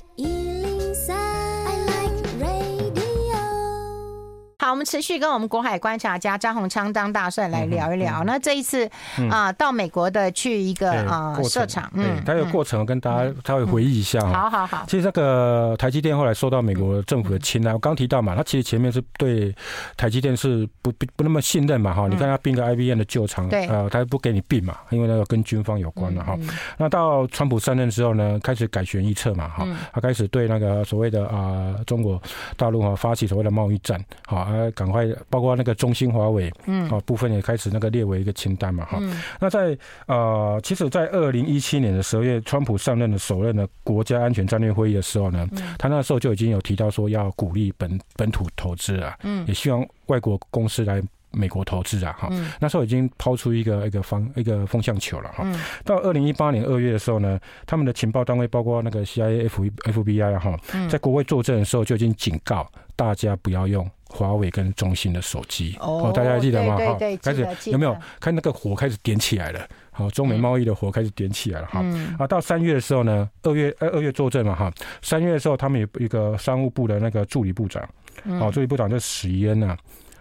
[4.67, 8.21] 好，我们持续跟我们国海观察家张洪昌张大帅来聊一聊。
[8.25, 8.89] 那这一次
[9.31, 14.19] 啊，到美国的去一个啊设厂，嗯，他有过程跟大家他会回忆一下。
[14.19, 14.83] 好好好。
[14.85, 19.55] 其实那个台积电后来受到美国政府的青睐，我刚提到嘛，他其实前面是对
[19.95, 22.05] 台积电是不不不那么信任嘛哈。
[22.09, 26.37] 你看他并个 IBM 的旧厂，对，呃，他不给你并嘛，因为那个跟军方有关的哈。
[26.77, 32.21] 那到川普上任之后呢，开始改弦易辙嘛哈，他开始对那个所谓的啊中国
[32.57, 34.71] 大陆哈发起所谓的贸易战，好啊。
[34.71, 38.99] 赶快，包括那个中兴、华为，嗯，部分也开始那个列为一个清单嘛，哈。
[39.39, 52.29] 那在呃，其实，在二零一七年的十二月，川普上任的首任的国家安全战略会议的时候呢，他那时候就已经有提到说要鼓励本本土投资啊，嗯，也希望外国公司来美国投资啊，哈。
[52.59, 55.45] 那时候已经抛出一个一个方一个风向球了，哈。
[55.83, 60.57] 到二零一八年二月的时候呢，他们的情报单位，包括那个 CIA、F FBI 哈，
[60.89, 63.89] 在国会作证的时候就已经警告大家不要用。
[64.09, 66.77] 华为跟中兴的手机哦，大家还记得吗？
[66.77, 69.67] 哈，开始有没有看那个火开始点起来了？
[69.91, 71.83] 好，中美贸易的火开始点起来了哈。
[72.17, 74.71] 啊，到三月的时候呢，二月二二月作证嘛哈。
[75.01, 77.87] 三月的时候，他们有一个商务部的那个助理部长，
[78.23, 79.75] 哦，助理部长叫史宜恩呐，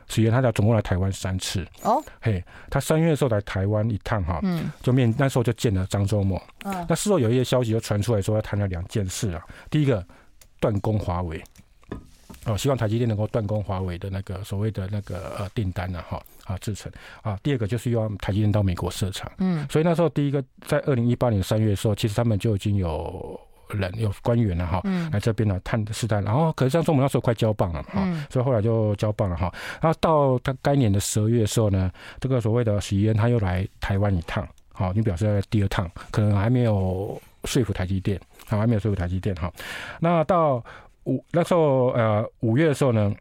[0.09, 2.03] 史宜恩他叫总共来台湾三次哦。
[2.21, 4.41] 嘿，他三月的时候来台湾一趟哈，
[4.83, 6.41] 就面那时候就见了张忠谋。
[6.65, 9.43] 嗯，那事后有一些消息就传出来说，要谈了两件事啊。
[9.71, 10.05] 第一个
[10.59, 11.41] 断供华为。
[12.47, 17.37] 哦，希望台积电能够断供华为的那个所谓的那个呃订单呢，哈啊制成啊。
[17.43, 19.31] 第二个就是希望台积电到美国设厂。
[19.39, 23.39] 嗯，所以那时候第一个在二零一八年三月的时候，其实他们就已经有
[23.71, 24.81] 人有官员了哈，
[25.13, 26.23] 来这边来探试探。
[26.23, 29.53] 然后可是张忠谋那时候快交棒了哈，所以后来就交棒了哈。
[29.83, 39.53] 然后到他该年的十二月的时候呢，这个所谓的史宜恩他又来台湾一趟，好，你表示在第二趟，可能还没有说服台积电，啊，还没有说服台积电哈。
[39.99, 40.65] 那到。
[41.07, 43.15] 五那时候，呃，五月的时候呢，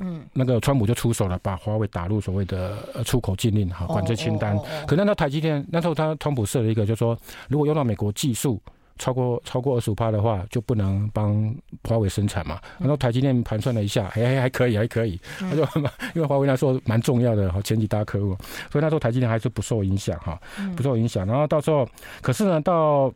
[0.00, 4.58] 嗯，那个川普就出手了，把华为打入所谓的出口禁令哈，管制清单。
[4.86, 7.16] 可那那台积电那时候他川普设了一个，就是说
[7.48, 8.60] 如果用到美国技术
[8.98, 12.60] 超过超过二十五趴的话，就不能帮华为生产嘛。
[12.78, 15.20] 然后台积电盘算了一下，哎、欸，还可以，还可以。
[15.38, 15.62] 他就
[16.14, 18.36] 因为华为那时候蛮重要的哈，前几大客户，
[18.70, 20.40] 所以那时候台积电还是不受影响哈，
[20.76, 21.24] 不受影响。
[21.24, 21.88] 然后到时候，
[22.20, 23.12] 可是呢，到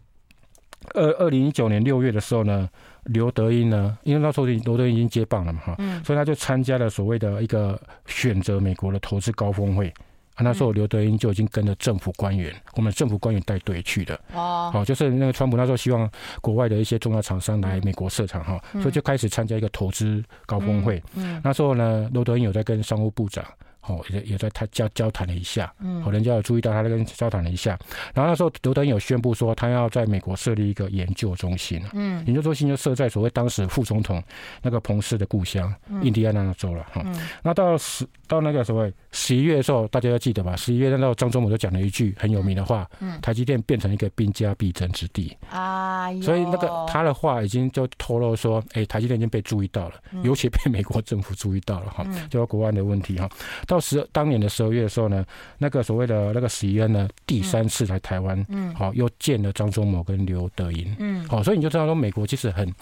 [0.94, 2.68] 二二零一九年六月的时候呢。
[3.12, 9.92] 刘德英呢，因为那时候刘德英已经接棒了嘛，哈，所以他就参加了所谓的一个选择美国的投资高峰会。
[10.36, 14.14] 啊，那时候刘德英就已经跟着政府官员，我们政府官员带队去的。
[14.32, 16.08] 哦，好，就是那个川普那时候希望
[16.40, 21.02] 国外的一些重要厂商来美国设厂哈，所以就开始参加一个投资高峰会。
[21.14, 23.44] 嗯，那时候呢，刘德英有在跟商务部长。
[23.90, 27.78] 哦，也也在他交交谈了一下，嗯，人家有注意到他在跟交谈了一下，
[28.14, 34.22] 然后那时候刘德有宣布说，他要在美国设立一个研究中心，嗯，研究中心就设在所谓当时副总统
[34.62, 35.72] 那个彭斯的故乡
[36.02, 37.04] 印第安纳州了，哈，
[37.42, 40.54] 那到十到那个所谓十一月的时候，大家要记得吧？
[40.54, 53.28] 十一月那时候张忠谋就讲了一句很有名的话，嗯，台积电变成一个兵家必争之地啊，所以那个他的话已经就透露说，哎，台积电已经被注意到了，尤其被美国政府注意到了，哈，就国安的问题哈。
[53.66, 55.24] 到十当年的十二月的时候呢，
[55.58, 62.72] 那个所谓的那个史宜恩呢，第三次来台湾，嗯，好，又见了张忠谋跟刘德英，嗯，好，所以你就知道说，美国其实很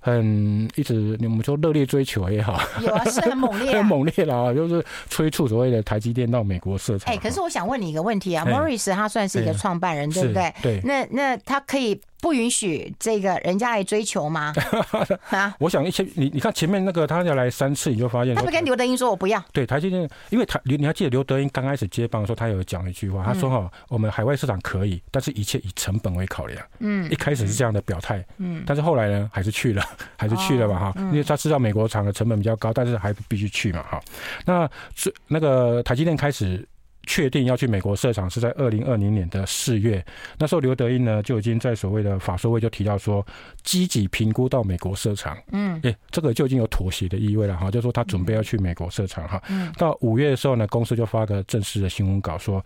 [0.00, 7.12] 很一直我们说热烈追求也好，有啊，是很猛烈， 很猛烈啦，就是催促所谓的台积电到美国设厂。
[7.12, 10.54] 哎，可是我想问你一个问题啊，Morris 他算是一个创办人，对不对？
[10.62, 12.00] 对，那那他可以。
[12.20, 14.52] 不允许这个人家来追求吗？
[15.30, 19.42] 啊，我想一些你你看前面那个他要来三次，你就发现他不跟刘德英说我不要。
[19.52, 26.60] 对，台积电，因为台你你还记得刘德英刚开始接棒的时候，他有讲一句话，他说哈，我们海外市场可以，但是一切以成本为考量。
[26.80, 28.24] 嗯，一开始是这样的表态。
[28.38, 29.84] 嗯，但是后来呢，还是去了，
[30.18, 34.00] 还是去了嘛哈，因为他知道美国厂的成本比较高，但是还必须去嘛哈。
[34.44, 36.66] 那是那个台积电开始。
[37.08, 40.04] 确定要去美国设厂是在二零二零年的四月，
[40.38, 43.26] 那时候刘德音呢就已经在所谓的法说会就提到说，
[43.68, 45.36] 积极评估到美国设厂。
[45.52, 49.42] 嗯，哎，这个就已经有妥协的意味了哈，就说他准备要去美国设厂哈。
[49.50, 52.64] 嗯，到五月的时候呢，公司就发个正式的新闻稿说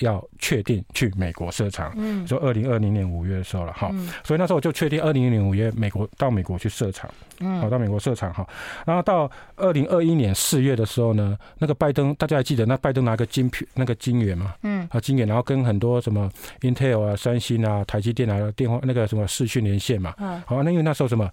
[0.00, 1.90] 要确定去美国设厂。
[1.96, 3.90] 嗯，说二零二零年五月的时候了哈，
[4.22, 7.10] 所以那时候我就确定二零二零年五月美国到美国去设厂。
[7.40, 8.46] 嗯，好，到美国设厂哈，
[8.84, 13.66] 然后到二零二一年四月的时候呢，那个拜登大家还记得那拜登拿个金片。
[13.74, 21.30] 那个金元嘛，嗯，啊，金元，然后跟很多什么 Intel 啊、三星啊、台积电啊电话那个什么视讯连线嘛，嗯，好，那因为那时候什么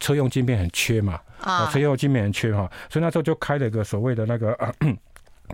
[0.00, 4.72] 车用晶片很缺嘛，啊，车用晶片很缺哈，所以那时候就开了一个所谓的那个、啊、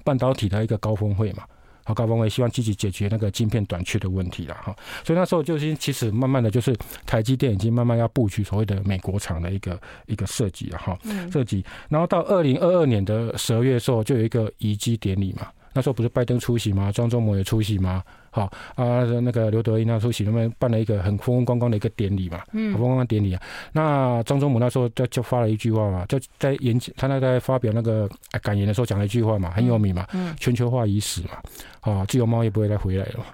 [0.04, 1.42] 半导体的一个高峰会嘛，
[1.84, 10.98] 好，高峰会希望积极解决那个晶片短缺的问题了哈，所以那时候就是其实慢慢的就是台积电已经慢慢要布局所谓的美国厂的一个一个设计了哈，
[11.32, 15.48] 设计，然后到二零二二年的十二月的时候就有一个移机典礼嘛。
[15.74, 16.90] 那时候不是拜登出席吗？
[16.90, 18.02] 张忠谋也出席吗？
[18.38, 23.42] 好啊，那个刘德英那出席，他们办了一个很风风光光的一个典礼嘛，嗯，风光光典礼啊。
[23.72, 28.08] 那张忠谋那时候就就发了一句话嘛，就在演讲，他那在发表那个
[28.42, 33.24] 感言的时候讲了一句话嘛，很有名嘛，嗯，全球化已死嘛，啊，自由贸易不会再回来了嘛。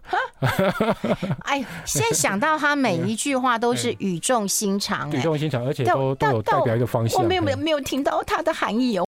[1.45, 7.23] 哎，现在想到他每一句话都是语重心长，语重心长，而且都都有代表一个方向。
[7.23, 9.07] 我没有没有没有听到他的含义哦。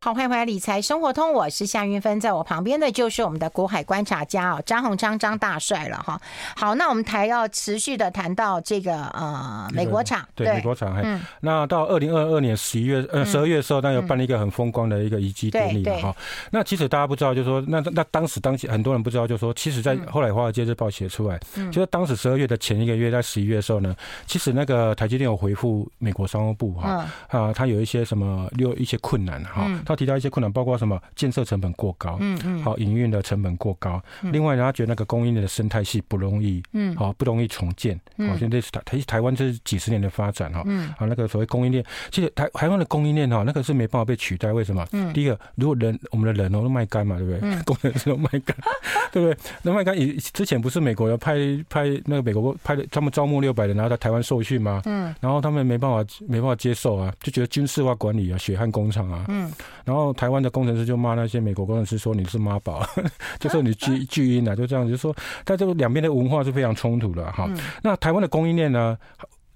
[0.00, 6.20] 好，欢迎回来理财生活通，我是夏云芬，在我旁边的就是我们的国海观察家哦，张鸿昌张大帅了哈。
[6.54, 16.14] 好，那我们台要持续的谈到这个呃美国厂，对，美国厂，嗯，那到二零二二年十一月呃十二月的时候，那有办了一个很风光的一个移机典礼哈。
[16.52, 21.36] 那其实大家不知道，就是说那那当时当时很多人不知道，就是说其实在后来华尔街日报写出来，
[21.72, 23.92] 就是当时十二月的前一个月，在十一月的时候呢，
[24.26, 29.68] 其实那个台积电有回复美国商务部哈啊，他有一些什么有一些困难哈。
[29.88, 34.02] 他提到一些困难，包括什么建设成本过高，嗯嗯，好，营运的成本过高。
[34.20, 37.98] 另外呢，他觉得那个供应链的生态系不容易，嗯，好，不容易重建。
[38.18, 44.52] 好，现在是台台台湾这是几十年的发展哈，嗯，好，那个所谓供应链，其实台台湾的供应链哈，那个是没办法被取代。
[44.52, 44.86] 为什么？
[44.92, 47.40] 嗯，第一个，如果人我们的人哦都卖干嘛，对不对？
[47.42, 48.56] 嗯，工程师都卖干，
[49.10, 49.36] 对不对？
[49.62, 51.36] 那卖干以之前不是美国要派
[51.70, 54.82] 派那个美国派的，他们招募六百人，然后在台湾受训吗？
[54.86, 59.50] 嗯，然后他们没办法没办法接受啊，就觉得军事化管理啊，血汗工厂啊，嗯，
[59.88, 60.12] 然后。
[60.18, 62.84] 台湾的工程师就骂那些美国工程师说，你是妈宝，
[63.38, 67.48] 就说你巨巨婴啊，就这样就说，在这个两边的文化是非常冲突的哈。
[67.82, 68.98] 那台湾的供应链呢，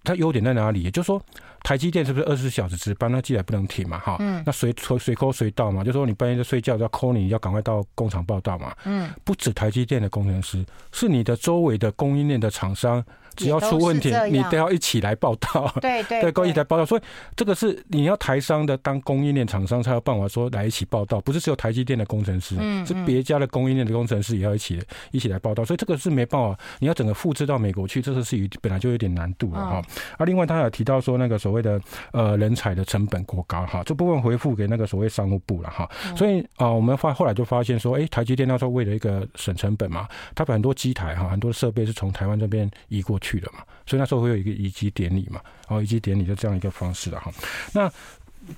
[0.04, 0.84] 它优点在哪里？
[0.84, 1.20] 也就是说，
[1.64, 3.10] 台积电是不是二十四小时值班？
[3.10, 4.18] 那机台不能停嘛哈。
[4.46, 8.72] 那随随随 call 随到嘛，就说你半夜在睡觉要 call 你，要赶快到工厂报道嘛。
[8.84, 13.04] 嗯，不止台积电的工程师，是你的周围的供应链的厂商。
[13.36, 15.72] 只要出问题，你都要一起来报道。
[15.80, 16.84] 对 对，对， 一起来报道。
[16.84, 17.00] 所以
[17.36, 25.64] 这个是你要台商的当供应链厂商才有办法说来一起报道，不是只有台积电的工程师，是别家的供应链的工程师也要一起一起来报道。
[25.64, 29.82] 所以这个是没办法，你要整个复制到美国去，这个是本来就有点难度了哈。
[30.18, 31.80] 啊，另外他有提到说那个所谓的
[32.12, 35.88] 呃人才的成本过高哈，这部分回复给那个所谓商务部了哈。
[36.16, 47.32] 所以啊，我们发后来就发现说，哎，台积电那时候为了一个省成本嘛，他把很多机台哈，很多设备是从台湾这边移过去的嘛，所以那时候会有一个移机典礼嘛，然后移机典礼就这样一个方式了哈。
[47.72, 47.90] 那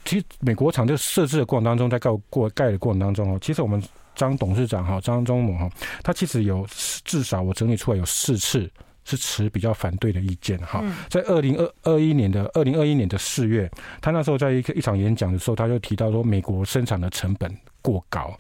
[0.05, 3.81] 其实美国厂就设置的过程当中，在盖过盖的过程当中哦，其实我们
[4.16, 5.70] 张董事长哈，张忠谋哈，
[6.03, 6.66] 他其实有
[7.05, 8.68] 至少我整理出来有四次
[9.05, 10.83] 是持比较反对的意见哈。
[11.11, 18.35] 在二零二二一年的二零二一年的四月，他那时候在一个一场演讲的时候，他就提到说美国生产的成本过高。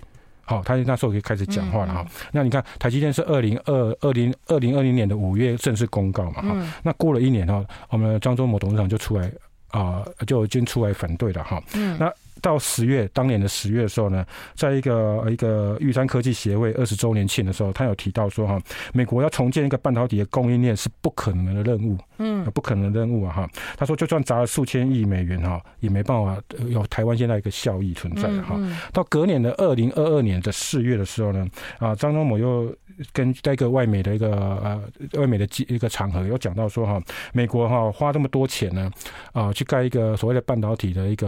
[0.44, 2.02] 好，他那时候可以开始讲话了哈。
[2.02, 6.52] 嗯嗯、那你看，台积电是二零二二零二零二零年的五月正式公告嘛哈。
[6.54, 9.26] 嗯、那过了一年哈，我们张忠谋董事长就出来
[9.68, 11.62] 啊、呃，就已经出来反对了哈。
[11.74, 11.96] 嗯。
[11.98, 12.12] 那
[12.44, 14.22] 到十月，当年的十月的时候呢，
[14.54, 18.60] 在一个一个玉山科技协会二十周年庆的时候，他有提到说哈，
[18.92, 23.50] 美国要重建一个半导体的供应链是不可能的任务，嗯，不可能的任务啊哈。
[23.78, 28.60] 他说，就算砸了数千亿美元哈，也没办法有台湾现在一个效益存在哈。
[28.92, 31.46] 到隔年的二零二二年的四月的时候呢，
[31.78, 32.70] 啊，张忠谋又
[33.12, 34.82] 跟在一个外媒的一个呃
[35.14, 37.00] 外媒的一个场合有讲到说哈，
[37.32, 38.90] 美国哈花这么多钱呢
[39.32, 41.26] 啊去盖一个所谓的半导体的一个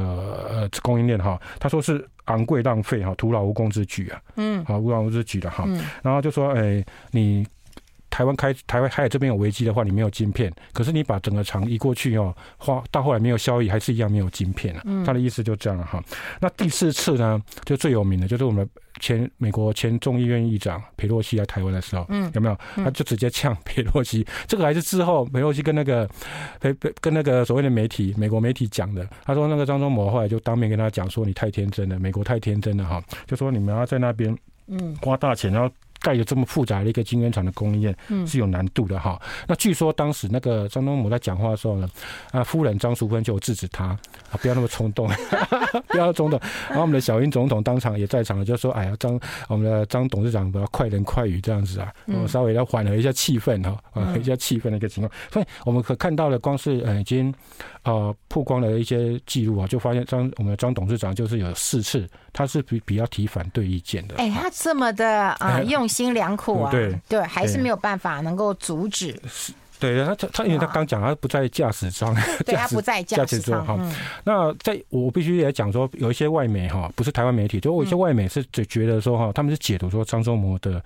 [0.48, 5.66] 呃供应链哈，他说是昂贵浪费哈，徒劳无功之举啊，嗯，好，无劳无功之举的哈，
[6.02, 7.46] 然后就说哎你。
[8.08, 14.82] 台湾开台湾海尔这边有危机的话，你没有晶片，可是你把整个厂移过去哦，花到后来没有效益，还是一样没有晶片啊。
[15.04, 16.02] 他的意思就这样了哈。
[16.40, 18.66] 那第四次呢，就最有名的就是我们
[19.00, 22.58] 前美国前众议院议长佩洛西来台湾的时候，嗯，有没有？
[22.76, 26.08] 他就直接呛佩洛西，这个还是之后佩洛西跟那个
[26.60, 29.08] 佩佩跟那个所谓的媒体美国媒体讲的。
[29.24, 34.36] 他说那个张忠谋后来就当面跟他讲说，你太天真了，美国太天真了哈，就说你们要在那边
[34.66, 35.72] 嗯花大钱，然后。
[36.06, 39.20] 盖有这么复杂的一个晶圆厂的供应链是有难度的哈。
[39.48, 41.88] 那据说当时那个张忠谋在讲话的时候呢，
[42.30, 45.08] 啊，夫人张淑芬就制止他啊，不要那么冲动，
[45.88, 46.38] 不要冲动。
[46.68, 57.34] 然后我们的小英总统当场也在场了，就说：“哎呀，张我们的张董事长不要快人快语这样子啊，我稍微要缓和一下气氛哈，缓和一下气氛的一个情况。”所以我们可看到了光是呃已经
[57.90, 64.14] 呃曝光了一些记录啊，就发现张我们的张董事长就是有四次他是比比较提反对意见的。
[64.16, 65.86] 哎，他这么的啊用。
[65.96, 69.18] 心良苦啊，对对，还是没有办法能够阻止。
[69.28, 72.14] 是，对他他他，因为他刚讲他不在驾驶舱，
[72.44, 73.78] 对他不在驾驶舱哈。
[74.24, 80.84] 那在我必须也讲说，有一些外媒哈，不是台湾媒体，就有一些外媒是只觉得说哈，他们是解读说张忠谋的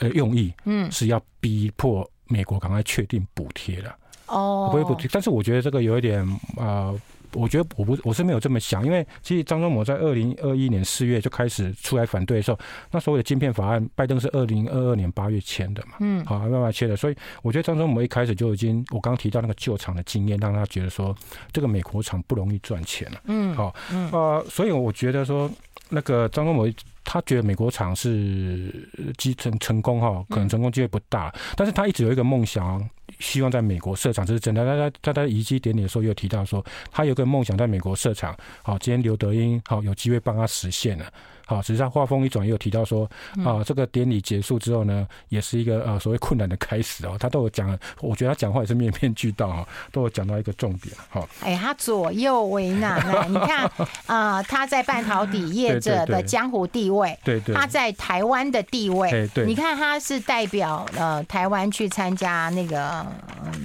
[0.00, 3.94] 呃用意，嗯，是要逼迫美国赶快确定补贴了
[4.30, 5.10] 哦，不会补贴。
[5.12, 6.26] 但是我觉得这个有一点
[6.56, 6.94] 啊。
[7.34, 12.58] 我觉得我不我是没有这么想，因为其实张忠谋在二零二一年四月就开始出来反对的时候，
[12.90, 21.16] 那所谓的晶片法案，拜登是二零二二年八月签的嘛，嗯，好慢慢签的，所以我觉得张忠谋一开始就已经，我刚刚提到那个旧厂的经验，让他觉得说
[21.52, 23.72] 这个美国厂不容易赚钱了，嗯，好，
[24.10, 25.48] 呃，所以我觉得说
[25.88, 26.66] 那个张忠谋
[27.04, 32.88] 他觉得美国厂是基成成功哈，可能成功机会不大，但是他一直有一个梦想。
[33.18, 34.64] 希望在美国设厂，这是真的。
[34.64, 38.34] 他在他在移机典礼的时候又提到说，他有个梦想在美国设厂。
[38.62, 41.12] 好，今天刘德英好有机会帮他实现了。
[41.50, 43.10] 好，实际上话锋一转，又提到说
[43.44, 47.16] 啊，这个典礼结束之后呢，也是一个呃所谓困难的开始哦。
[47.18, 51.28] 他都有讲，我觉得他讲话也是面面俱到哈，都有讲到一个重点哈。
[51.42, 53.24] 哎，他左右为难呢。
[53.28, 53.68] 你看
[54.06, 63.04] 啊，他在半导体业者的江湖地位，对对，他在台湾的地位，对，你看他是代表呃台湾去参加那个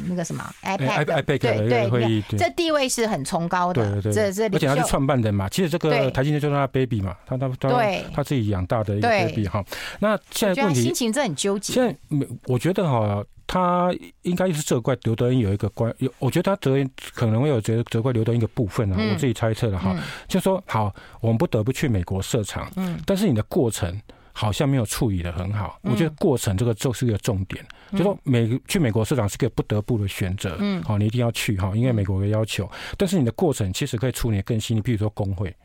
[0.07, 1.38] 那个什么 IPAC 对
[1.69, 4.01] 对会议，这地位是很崇高的。
[4.01, 7.74] 对对，这这而且他是创办人嘛，其实这个台积电就是他 baby 嘛，他他他。
[7.78, 9.63] 对，他自己养大的一个 baby 哈。
[9.99, 11.73] 那现在问题，心情真的很纠结。
[11.73, 16.76] 现在，我觉得哈，他应该是责怪刘德英有一个关，有我觉得他责
[17.13, 18.97] 可能会有责责怪刘德音一个部分啊。
[18.97, 19.95] 我自己猜测的哈，
[20.28, 24.01] 就说好，我们不得不去美国设厂，嗯，但是你的过程
[24.34, 25.80] 好像没有处理的很好。
[25.84, 32.69] 我觉得过程这个就是一个重点，就说美去美国设厂是个不得不的选择，嗯，好，你一定要去哈，因为美国的要求。
[32.97, 35.55] 但是你的过程其实可以处理得更细腻，比如说工会。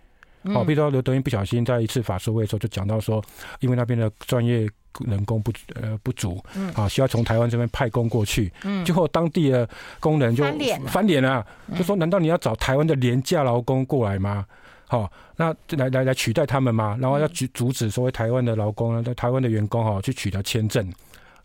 [0.45, 3.23] 好，比如说刘德英不小心在一次法说会的时候就讲到说，
[3.61, 4.69] 因为那边的专业
[5.07, 6.43] 人工不呃不足，
[6.75, 9.69] 啊，需要从台湾这边派工过去，嗯，结果当地的
[10.01, 10.43] 工人就
[10.87, 14.47] 翻脸了，就说难道你要找台湾的廉价劳工过来吗？
[14.89, 16.97] 好，那来来来取代他们吗？
[17.01, 20.93] 然后要阻阻止所谓台湾的劳工呢，在台湾的员工哈去取得签证。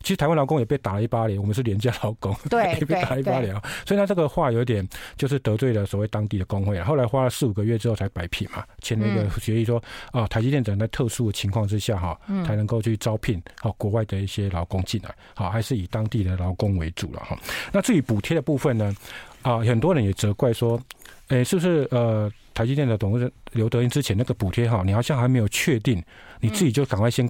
[0.05, 3.61] 其实台湾劳工也被打了一巴脸，我们是廉价劳工，对， 也被打了一巴脸啊。
[3.87, 4.87] 所以他这个话有点
[5.17, 6.79] 就是得罪了所谓当地的工会。
[6.83, 9.81] 后来花了四五个月之后才摆平嘛，签了一个协议说
[10.11, 17.35] 啊，台积电只在特殊的情况之下哈，才能够去招聘好国外的一些劳工进来，好还是以当地的劳工为主了哈。
[17.71, 18.95] 那至于补贴的部分呢，
[19.45, 20.81] 啊，很多人也责怪说，
[21.27, 22.31] 诶，是不是呃？
[22.55, 26.01] 台积电的董事刘德英之前那个补贴哈，你好像还没有确定，
[26.39, 27.29] 你自己就赶快先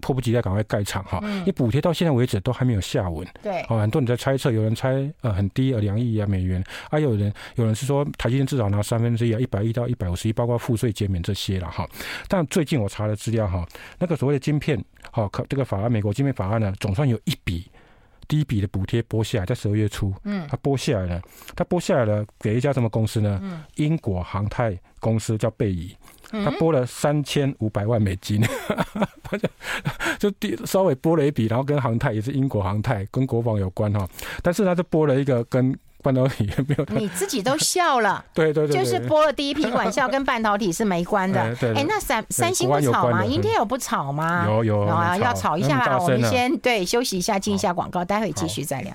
[0.00, 1.20] 迫不及待赶快盖厂哈。
[1.44, 3.26] 你补贴到现在为止都还没有下文。
[3.42, 11.84] 对，哦，很多人在猜测，有人猜呃很低呃两亿啊美元，啊有人有人是说台积电至少拿三分之一啊一百亿到一百五十亿，包括赋税减免这些了哈。
[12.28, 13.66] 但最近我查了资料哈，
[13.98, 14.80] 那个所谓的晶片
[15.10, 17.68] 好，可这个法案美国晶片法案呢，总算有一笔。
[18.30, 21.22] 第一笔的补贴拨下来，在十二月初，嗯，他拨下来了，
[21.56, 23.40] 他拨下来了，给一家什么公司呢？
[23.42, 25.92] 嗯，英国航太公司叫贝仪，
[26.30, 28.40] 他拨了三千五百万美金，
[29.24, 29.48] 他 就
[30.20, 34.08] 就第稍微拨了一笔，然后跟航太也是英国航太，跟国防有关哈，
[34.42, 35.76] 但是他就拨了一个跟。
[36.02, 38.24] 半导体也没有，你自己都笑了。
[38.34, 41.40] 对对对，就是播了第一批管笑，跟半导体是没关的。
[41.74, 43.24] 哎，那三三星不吵吗？
[43.24, 44.44] 英特尔不吵吗？
[44.46, 45.98] 有有啊，要吵一下吧。
[45.98, 48.92] 我们先对休息一下，进一下广告，待会继续再聊。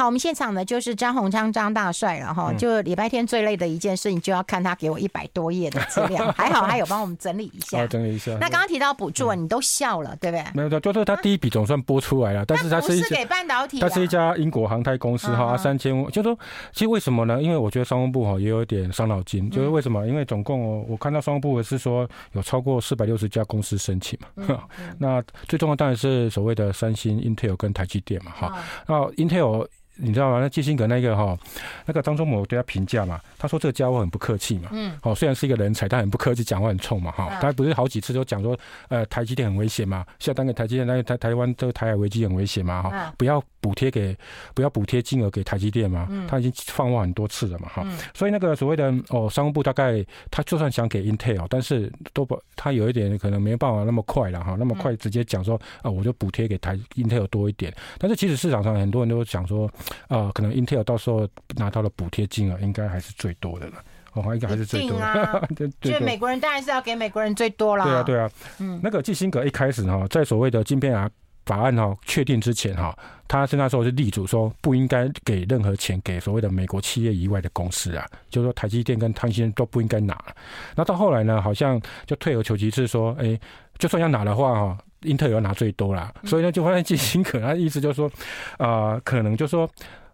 [0.00, 2.50] 好，我们现场呢就是张宏昌张大帅了哈。
[2.54, 8.32] 就礼拜天最累的一件事情，就要看他给我一百多页的资料， 还好他有帮我们整理一下，整理一下。
[8.40, 10.44] 那刚刚提到补助，你都笑了，对不对？
[10.54, 16.34] 没有，就是他第一笔总算拨出来了，但是他是给半导体，他是一家英国航太公司哈，三千，就说
[16.72, 17.42] 其实为什么呢？
[17.42, 20.06] 因为我觉得商务部哈也有点伤脑筋，就是为什么？
[20.08, 24.62] 因为总共我看到商务部是说有超过四百六十家公司申请嘛，
[24.96, 29.68] 那最重要当然是所谓的三星、Intel 跟台积电嘛，哈，那 Intel。
[30.00, 30.40] 你知道吗？
[30.40, 31.38] 那基辛格那个哈，
[31.86, 34.70] 那个张忠谋对他评价嘛，他说这个家伙很不客气嘛。
[34.72, 34.96] 嗯。
[35.02, 37.10] 哦，虽然是一个人才，但很不客气，讲话很冲嘛。
[37.12, 37.38] 哈。
[37.40, 42.82] 他不是好几次都讲说，呃，台积电很危险嘛，下单给台积电，那个台台湾这个台海危机很危险嘛。
[42.82, 43.12] 哈。
[43.18, 44.16] 不要补贴给，
[44.54, 46.06] 不要补贴金额给台积电嘛。
[46.10, 46.26] 嗯。
[46.26, 47.68] 他已经放话很多次了嘛。
[47.68, 47.86] 哈。
[48.14, 57.74] 所以那个所谓的哦，商务部大概他就算想给 Intel，但是都不，他有一点可能没办法那么快了哈，那么快直接讲说啊，我就补贴给台 Intel 多一点。
[57.98, 59.70] 但是其实市场上很多人都想说。
[60.08, 63.74] 啊、呃，可能 Intel 到时候拿到的补贴金额应该还是最多的了，
[64.14, 65.04] 哦，应该还是最多的。
[65.04, 67.84] 啊、 对，就美国人当然是要给美国人最多了。
[67.84, 68.30] 对啊，对啊。
[68.58, 71.08] 嗯，那个基辛格一开始哈，在所谓的晶片啊
[71.50, 72.96] 法案哈确定之前哈，
[73.26, 80.16] 他是那时候是力主说不应该给任何钱给所谓的美国企业以外的公司啊，就是说台积电跟汤芯都不应该拿。
[80.76, 83.36] 那到后来呢，好像就退而求其次说，哎，
[83.78, 84.78] 就算要拿的话哈。
[85.04, 88.06] 英特尔要拿最多啦，所以呢，就发现基辛格他意思就是说，
[88.58, 89.66] 啊、呃，可能就是说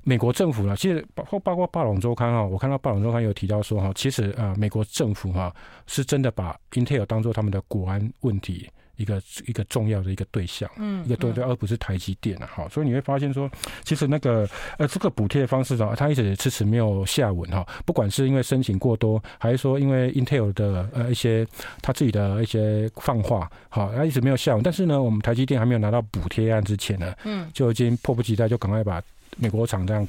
[0.05, 5.53] 美国政府呢，其实包括包括《巴伦周刊》哈，我看到《巴伦周刊》有提到说哈，其实呃，美国政府哈
[5.89, 8.71] 是真的把英特尔当做他们的国安问题。
[8.97, 13.51] 一个一个重要的一个对象，嗯，一个对对，而不是台积电啊，哈，所以你会发现说，
[13.85, 21.47] 其实那个呃，这个补贴的方式啊，它一直迟迟没有下文哈，不管是因为申请过多，还是说因为 Intel 的呃一些
[21.83, 24.63] 他自己的一些放话，好，它一直没有下文。
[24.63, 29.03] 但是呢，我们台积电还没有拿到补贴案之前呢，嗯，就已经迫不及待就赶快把
[29.37, 30.07] 美国厂这样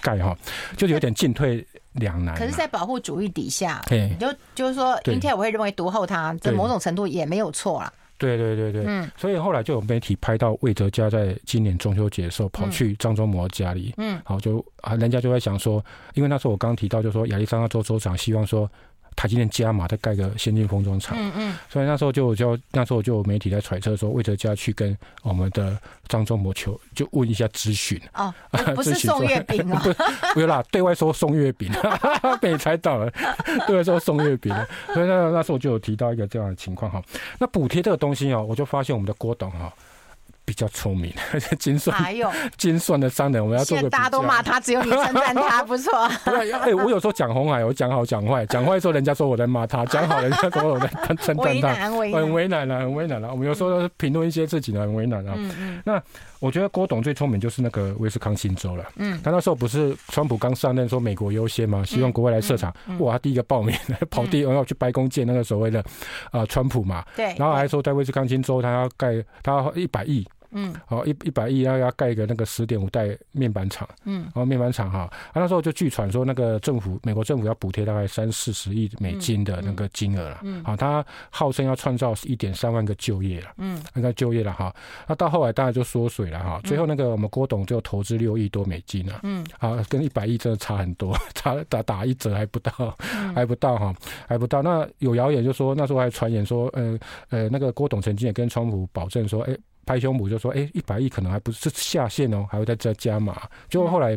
[0.00, 0.36] 盖哈，
[0.76, 2.34] 就有点进退两难。
[2.36, 7.92] 可是，在保护主义底下，对，你就就是说，Intel 我会认为独后它，这某种程度也没有错啦。
[8.20, 18.70] 对对对对，嗯，所以后来就有媒体拍到魏哲家在今年中秋节的时候跑去张忠谋家里，嗯，好就啊，人家就在想说，因为那时候我刚刚提到，就说亚利桑那州州长希望说。
[19.16, 25.76] 台积电加码再盖个先进封装厂，嗯嗯，所以那时候就就那时候就有媒体在揣测说，魏哲家去跟我们的
[26.08, 28.00] 张忠谋求就问一下咨询。
[28.14, 28.32] 哦，
[28.74, 31.70] 不是送月饼啊， 不，不是啦，对外说送月饼，
[32.40, 33.12] 被你猜到了，
[33.66, 34.54] 对外说送月饼，
[34.94, 37.02] 所以那那时候就有提到一个这样的情况哈。
[37.38, 39.72] 那补贴这个东西哦，我就发现我们的郭董哈。
[40.50, 41.96] 比较聪明，而 且精算，
[42.56, 43.88] 精算的商人，我们要做个。
[43.88, 45.92] 大家都骂他，只有你称赞他，不错。
[46.24, 50.88] 对，哎，我有时候讲红海，我讲好讲坏，讲坏的时候人家说我在骂他，讲好人家说我在
[51.22, 51.96] 称赞他，很
[52.32, 53.30] 为难了，很为难了。
[53.30, 55.34] 我们有时候评论一些事情很为难啊。
[55.36, 55.82] 嗯嗯。
[55.84, 56.02] 那
[56.40, 58.84] 我觉得郭董最聪明就是那个威斯康星州了。
[58.96, 59.20] 嗯。
[59.22, 63.72] 他那时候不是川普刚上任说美国优先嘛，希望国外来设厂，哇，他第一个报名
[64.10, 65.80] 跑第二要去白宫见那个所谓的
[66.32, 67.04] 啊川普嘛。
[67.14, 67.36] 对。
[67.38, 70.26] 然后还说在威斯康星州他要盖他要一百亿。
[70.52, 84.74] 嗯，好一一百亿要要盖一个那个十点五代面板厂，嗯，然后面板厂哈，啊那时候就据传说那个政府美国政府要补贴大概三四十亿美金的那个金额了，嗯，好，他号称要创造一点三万个就业了，嗯，那个就业了哈，
[85.06, 92.96] 那到后来当然就缩水了哈，最后那个我们郭董就投资六亿多美金了，嗯，啊跟一百亿真的差很多， 差打打一折还不到，
[93.34, 93.94] 还不到哈，
[94.26, 94.62] 还不到。
[94.62, 96.98] 那有谣言就说那时候还传言说，呃
[97.28, 99.56] 呃那个郭董曾经也跟川普保证说，哎。
[99.86, 104.16] 拍胸脯就说：“哎，一百亿可能还不是下限哦，还会再再加码。”结果后来，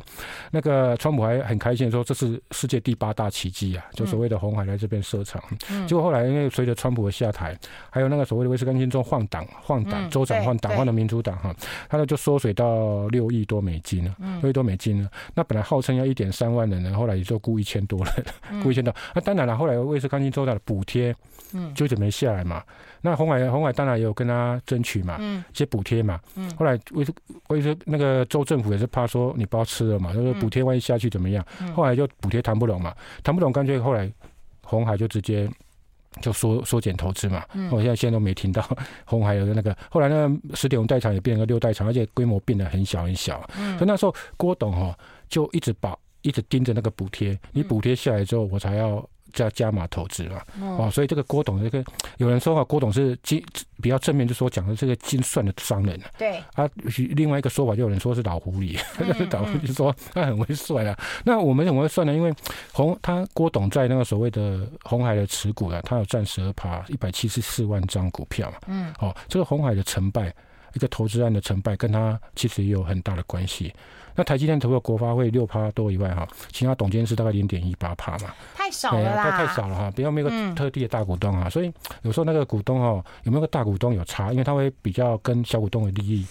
[0.51, 5.41] 那个川普还很开心说：“这是世界第八大奇迹啊！”就所谓的红海来这边设厂。
[5.87, 7.57] 结果后来因为随着川普的下台，
[7.89, 11.55] 还有那个所谓的威斯康星州换党、换党州长换党换的民主党哈，
[11.89, 15.09] 他呢就缩水到六亿多美金了，六亿多美金了。
[15.33, 18.25] 那本来号称要一点三万人呢，后来也就估一千多人，
[18.61, 18.93] 估一千多。
[19.15, 21.15] 那当然了，后来威斯康星州的补贴
[21.73, 22.63] 就一直没下来嘛。
[23.05, 25.17] 那红海红海当然也有跟他争取嘛，
[25.53, 26.17] 一些补贴嘛。
[26.57, 27.05] 后来为
[27.49, 31.45] 为说那个州政府也是怕说你不要吃了嘛，就是补贴万一下去怎么样？
[31.75, 34.09] 后来就补贴谈不拢嘛，谈不拢干脆后来
[34.63, 35.49] 红海就直接
[36.21, 37.43] 就缩缩减投资嘛。
[37.71, 38.65] 我现在现在都没听到
[39.03, 43.45] 红海有个那个，后来那个十点五代厂也变成个六代厂，而且规模变得很小很小。
[43.77, 44.97] 所以那时候郭董哈
[45.27, 49.05] 就一直把一直盯着那个补贴，你补贴下来之后我才要。
[49.33, 50.41] 叫加码投资嘛，
[50.77, 51.83] 哦，所以这个郭董这个
[52.17, 53.43] 有人说啊，郭董是精
[53.81, 55.99] 比较正面，就说讲的这个精算的商人。
[56.17, 56.69] 对啊，
[57.15, 58.79] 另外一个说法就有人说是老狐狸，
[59.31, 60.97] 老狐狸说他很会算啊。
[61.25, 62.13] 那我们怎么会算呢？
[62.13, 62.33] 因为
[62.71, 68.57] 红他郭董在那个所谓的红海的持股啊，他有占十二趴，一百七十四万张股票嘛。
[68.67, 70.33] 嗯，哦，这个红海的成败。
[70.75, 73.71] 一个投资案的成败，跟他其实也有很大的关系。
[74.15, 81.71] 那台积电除了国发会六趴多以外，哈，其他董监事大概零点一八趴嘛，太少了啦，太太少了哈，比较没有个特地的大股东啊，所以
[82.03, 86.25] 有时候那个股东哦，有没有个大股东有差，因为他会比较跟小股东的利益。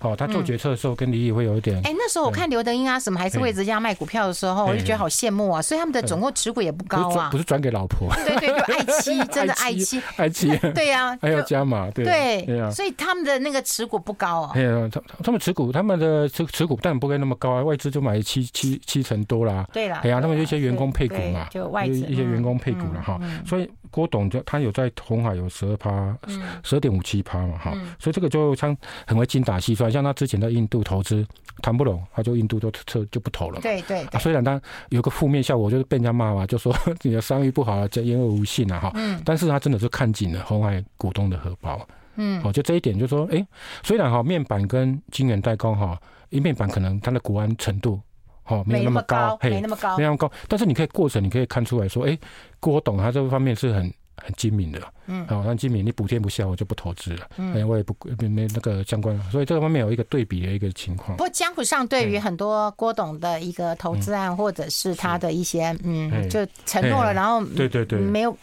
[0.00, 1.76] 哦，他做决策的时候跟李毅会有一点。
[1.84, 5.62] 哎、那时候我看刘德英啊，什么还是位置这样卖股票的时候，我就觉得好羡慕啊。
[5.62, 7.30] 所以他们的总共持股也不高啊。
[7.30, 8.08] 不是转给老婆。
[8.24, 10.56] 对对对，爱妻， 真的爱妻，爱妻。
[10.74, 12.04] 对呀， 还要加码，对
[12.44, 12.70] 对啊。
[12.70, 14.52] 所以他们的那个持股不高啊。
[14.54, 19.66] 哎呀，他他们持股，他们的持持股当然不会那么高啊，外资就买七七七成多啦。
[19.72, 20.00] 对啦。
[20.04, 23.18] 哎呀，他们有一些员工配股嘛，就外资一些员工配股了哈。
[23.46, 26.18] 所以郭董就他有在红海有十二趴，
[26.62, 27.72] 十二点五七趴嘛哈。
[27.98, 28.76] 所以这个就像
[29.06, 30.66] 很会精打细算，像他之前在印。
[30.68, 31.24] 度投资
[31.62, 33.60] 谈不拢，他就印度就撤就不投了。
[33.60, 38.90] 对对，对、啊，虽然他有个负面效果，就是被人家骂嘛，就说你的商誉不好，啊，这言而无信啊哈。
[38.96, 39.22] 嗯。
[39.24, 41.86] 但是他真的是看紧了红海股东的荷包。
[42.16, 42.42] 嗯。
[42.42, 43.46] 哦，就这一点，就是说，哎、欸，
[43.84, 45.96] 虽然哈面板跟晶圆代工哈，
[46.30, 48.00] 因面板可能它的国安程度
[48.46, 50.32] 哈没有那么高，没那么高，没那么高。
[50.48, 52.20] 但是你可以过程，你可以看出来说，哎、欸，
[52.60, 53.92] 郭董他这方面是很。
[54.24, 61.14] 很精明的，嗯，好，很精明，你补贴不下，我就不投资了，嗯，我也不没那个相关，所以这个方面有一个对比的一个情况。
[61.18, 68.34] 不过江湖上对于很多郭董的一个投资案，或者是他的一些，嗯，就承诺了，然后对对对，没有。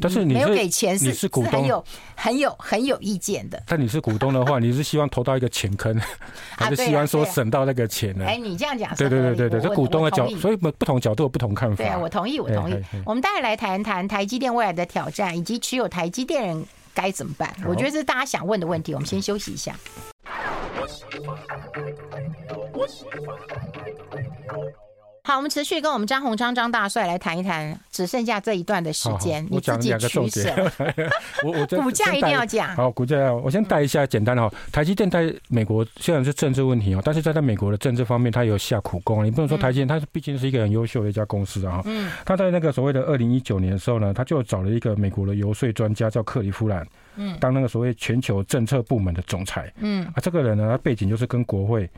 [0.00, 1.84] 但是你没有给钱，是你是股东，很有
[2.16, 3.62] 很有很有意见的。
[3.66, 5.98] 但你是股东的话，你是希望投到一个钱坑，
[6.56, 8.24] 还是希望说省到那个钱呢？
[8.26, 11.76] 哎，你这样讲，对对对对对，这股东的角，所以不不同角度有不同看法。
[11.76, 12.76] 对，我同意，我同意。
[13.04, 17.54] 我们待会来谈谈台积电未来的挑战，以及持有台积电人该怎么办？
[17.66, 18.94] 我觉得这是大家想问的问题。
[18.94, 19.74] 我们先休息一下。
[25.26, 30.50] 好，我们持续跟我们张宏昌张大帅来谈一谈，只剩下这一段的时间，你自己取舍。
[31.42, 32.76] 我我 股价一定要讲。
[32.76, 34.54] 好，股价我先带一下简单的哈。
[34.70, 39.24] 台积电在美国虽然是政治问题哦，但是在在美国的政治方面，它有下苦功。
[39.24, 41.80] 你不能说台积电，它毕竟是一个很优秀的一家公司啊。
[41.86, 42.12] 嗯。
[42.26, 49.72] 他在那个所谓的二零一九年的时候呢，他就找了一个美国的游说专家，叫克里夫兰，嗯，当那个所谓全球政策部门的总裁。
[49.78, 50.04] 嗯。
[50.08, 51.88] 啊，这个人呢，他背景就是跟国会。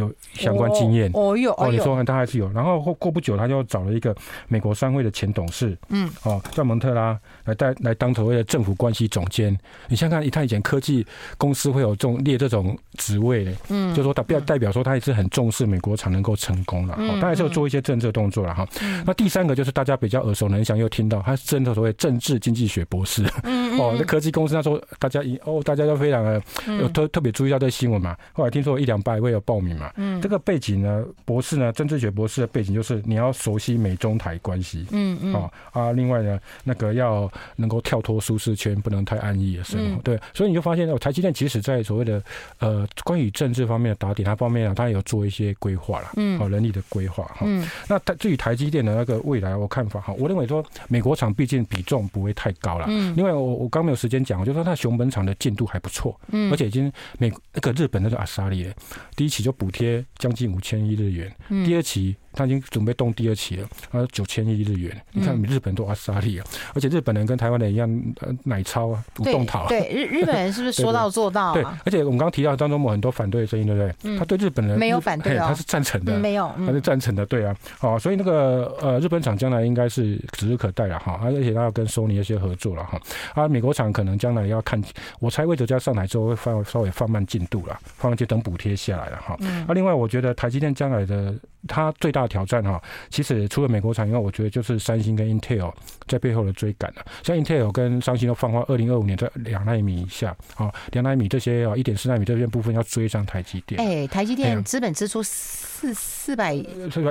[0.00, 1.10] 有相关经验。
[1.14, 4.14] 哦，有哦，你说他还是有，然后过过不久，他就找了一个
[4.48, 9.56] 美国商会的前董事，嗯，哦，叫蒙特拉来带来当所谓的政府关系总监。
[9.88, 18.66] 你想想看，他以前科技公司会有这种列这种职位的，嗯，就说他不要代表说他也是很重视美国才能够成功了，哦，他还是有做一些政策动作了哈。
[19.04, 26.42] 那第三个就是大家比较耳熟能详又听到，他是真的所谓政治经济学博士，嗯 哦，那科技公司那时候大家一哦，大家都非常的
[26.80, 28.16] 有特特别注意到这个新闻嘛。
[28.32, 29.80] 后来听说一两百位有报名。
[29.96, 42.22] 嗯，这个背景呢，博士呢，政治学博士的背景就是你要熟悉美中台关系，嗯嗯，啊啊，另外呢，那个要能够跳脱舒适圈，不能太安逸的生活，对，所以你就发现哦，台积电其实在所谓的
[42.58, 58.70] 呃关于政治方面的打点，它方面啊，它有做一些规划了，嗯，好人力的规划哈，嗯，那它至于台积电的那个未来，我看法哈，我认为说美国厂毕竟比重不会太高了，嗯，另外我我刚没有时间讲，我就说它熊本厂的进度还不错，嗯，而且已经美那个日本那个阿萨利
[59.16, 59.69] 第一期就补。
[59.70, 62.16] 贴将近五千亿日元，第二期。
[62.32, 65.00] 他已经准备动第二期了，啊，九千亿日元。
[65.12, 69.68] 你看，日本都阿萨利啊，而且日本人跟台湾人一样，呃奶超啊，不动逃。
[69.68, 71.52] 对日日本人是不是 说到做到？
[71.54, 74.18] 对，而且我们刚刚提到当中有很多反对的声音，对不对？
[74.18, 77.54] 他对日本人没有反对，他是赞成的，没有，他是赞成的，对啊。
[77.78, 83.00] 好，所以那个呃，日本厂将来应该是指日可待了哈，而且他要跟索尼一些合作了哈。
[83.34, 84.80] 啊，美国厂可能将来要看，
[85.18, 89.36] 我猜魏哲家上台之后会放稍微放慢进度了，放慢就等补贴下来了哈。
[89.66, 91.34] 啊，另外我觉得台积电将来的
[91.68, 92.82] 它最大的挑战哈。
[93.08, 95.72] 其实除了美国厂以外，我觉得就是三星跟 Intel
[96.06, 97.04] 在背后的追赶了。
[97.22, 103.80] 像 Intel 跟三星都放话，二零二五年在两纳米以下，啊，两纳米这些啊，一点四纳米这些部分要追上台积电。
[103.80, 106.54] 哎，台积电资本支出四四百，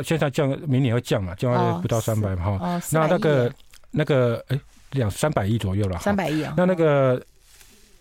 [0.04, 2.82] 现在降，明年要降嘛，降到不到三百嘛哈。
[2.92, 3.52] 那那个
[3.92, 4.60] 那个哎，
[4.92, 6.00] 两三百亿左右了。
[6.00, 6.54] 三百亿啊。
[6.58, 7.22] 那那个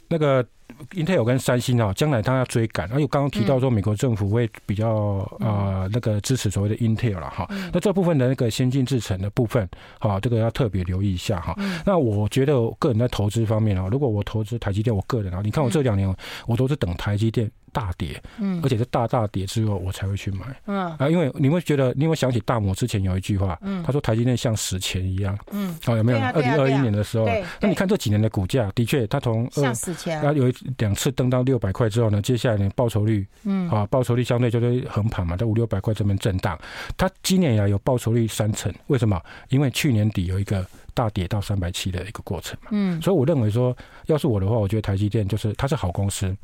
[0.09, 0.45] 那个。
[0.91, 2.87] Intel 跟三星啊，将来它要追赶。
[2.93, 7.49] 而且刚刚提到说，美国政府会比较啊那个支持所谓的 Intel 了哈。
[7.73, 9.67] 那这部分的那个先进制程的部分，
[9.99, 11.57] 好，这个要特别留意一下哈。
[11.85, 16.15] 那我觉得我个人在投资方面啊，如果我投资台积电，我个人啊，你看我这两年
[16.47, 17.51] 我都是等台积电。
[17.73, 20.97] 大跌，嗯，而且是大大跌之后，我才会去买，嗯。
[20.97, 26.19] 啊，因为你会觉得，你会想起大摩之前有一句话，嗯，他说台积电像死前一样，嗯，哦，有没有？
[26.19, 27.27] 二零二一年的时候，
[27.61, 36.59] 那你看这几年的股价，的确，它从像史前，它，有两次登到六百块之后呢，接下来呢，报酬率，嗯，啊，报酬率相对就是横盘嘛，在五六百块这边震荡，
[36.97, 39.21] 它今年呀有报酬率三成，为什么？
[39.49, 40.67] 因为去年底有一个。
[40.99, 42.71] 大跌到三百七的一个过程嘛。
[42.73, 43.77] 嗯，所以我认为说，
[44.07, 46.37] 要是我的话，我觉得台积电就是它是好公司，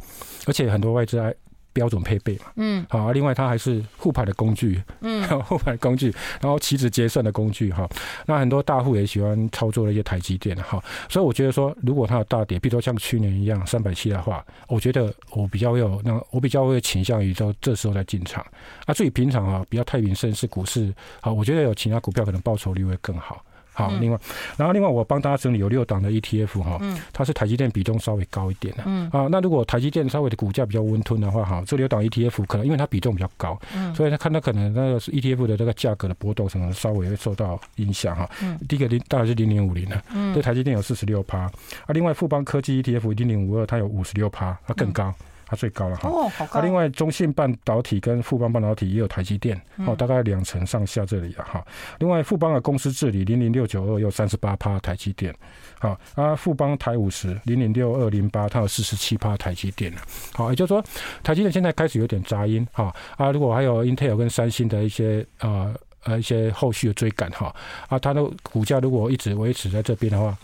[0.46, 1.34] 而且很多外资爱。
[1.74, 7.84] 标准配备嘛，嗯，好，另外它还是护盘的工具，嗯， 护盘工具，然后期指结算的工具，哈，
[8.26, 18.46] 那很多大户也喜欢操作的一些台积电，哈，所以我觉得说，如果它有大跌，比如说像去年一样三百七的话，我觉得我比较有那我比较会倾向于说这时候再进场，
[18.86, 23.44] 啊，至于平常啊比较太平盛世股市，好，我觉得有其他股票可能报酬率会更好。
[23.74, 24.18] 好，另外，
[24.56, 26.80] 然后另外我帮大家整理有六档的 ETF 哈，
[27.12, 41.50] 它是台积电比重稍微高一点的，嗯，啊，那如果台积电稍微的股价比较温吞的话，哈，这六档 ETF 可能因为它比重比较高，嗯，所以它看到可能那个 ETF 的这个价格的波动可能稍微会受到影响哈，嗯，第一个零当然是零点五零的，嗯，对台积电有四十六趴，啊，
[41.88, 45.12] 另外富邦科技 ETF 零零五二，它有五十六趴，它更高。
[45.54, 46.60] 它最高了哈，哦，好高。
[46.60, 51.64] 另外，中信半导体跟富邦半导体也有台积电，哦，大概两成上下这里了哈。
[52.00, 55.32] 另外，富邦的公司治理零零六九二有三十八趴台积电，
[55.78, 59.98] 好啊，富邦台五十零零六二零八它有四十七趴台积电了。
[60.32, 60.82] 好，也就是说，
[61.22, 63.30] 台积电现在开始有点杂音哈啊。
[63.30, 67.54] 如果还有 Intel 跟三星的一些呃呃一些后续的追赶哈
[67.88, 70.36] 啊，它的股价如果一直维持在这边的话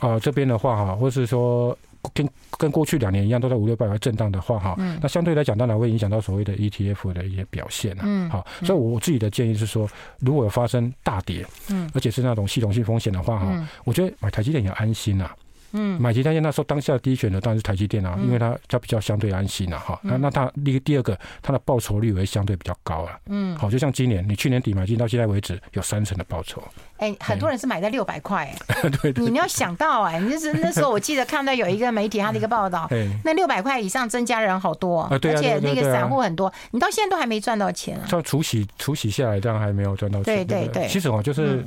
[0.00, 1.76] 啊，这边的话哈，或是说。
[2.12, 2.28] 跟
[2.58, 8.02] 跟过去两年一样，都在五六百块震荡的话，哈，那相对来讲，当然会影响到所谓的 ETF 的一些表现了。
[8.04, 9.88] 嗯，好，所以我自己的建议是说，
[10.20, 15.30] 如果有发生大跌，嗯，而且是那种系统性风险的话，哈，我觉得买台积电也安心呐。
[15.74, 19.98] 嗯，买台积电那时候当下的第一选择当然是台积电啊，因为它它比较相对安心了哈。
[20.02, 23.18] 那那它第第二个，它的报酬率会相对比较高啊。
[23.26, 26.62] 嗯，好，就像今年你去年底买进到现在为止有三成的报酬。
[27.02, 28.48] 哎，很多人是买在六百块。
[29.02, 32.88] 对，你要想到哎，那是那时候我记得看到有一个媒体他的一个报道，
[33.24, 38.06] 那六百块以上增加人好多，而且那个散户很多，你到现在都还没赚到钱啊。
[38.06, 40.36] 像除息除息下来，这样还没有赚到钱。
[40.36, 41.64] 对对对，其实哦，就是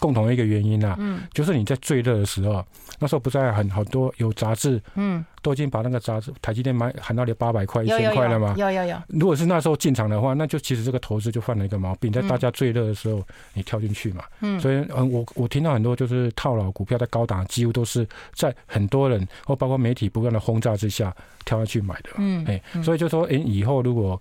[0.00, 2.64] 共同一个原因啊，嗯，就是你在最热的时候，
[2.98, 5.24] 那时候不在很好多有杂志，嗯。
[5.44, 8.54] 都已经把那个杂志台积电买喊到了八百块、一千块了吗？
[8.56, 8.96] 有有有。
[9.08, 13.22] 如果是那时候进场的话，那就其实这个投资就犯了一个毛病，在大家最热的时候
[13.52, 14.24] 你跳进去嘛。
[14.40, 14.58] 嗯。
[14.58, 21.14] 所以嗯，我我听到很多就是套牢股票在高档，几乎都是在很多人或包括媒体不断的轰炸之下
[21.44, 22.10] 跳下去买的。
[22.16, 22.42] 嗯。
[22.46, 24.18] 哎，所以就说，哎，以后如果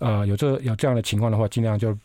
[0.00, 1.96] 呃有这有这样的情况的话，尽量就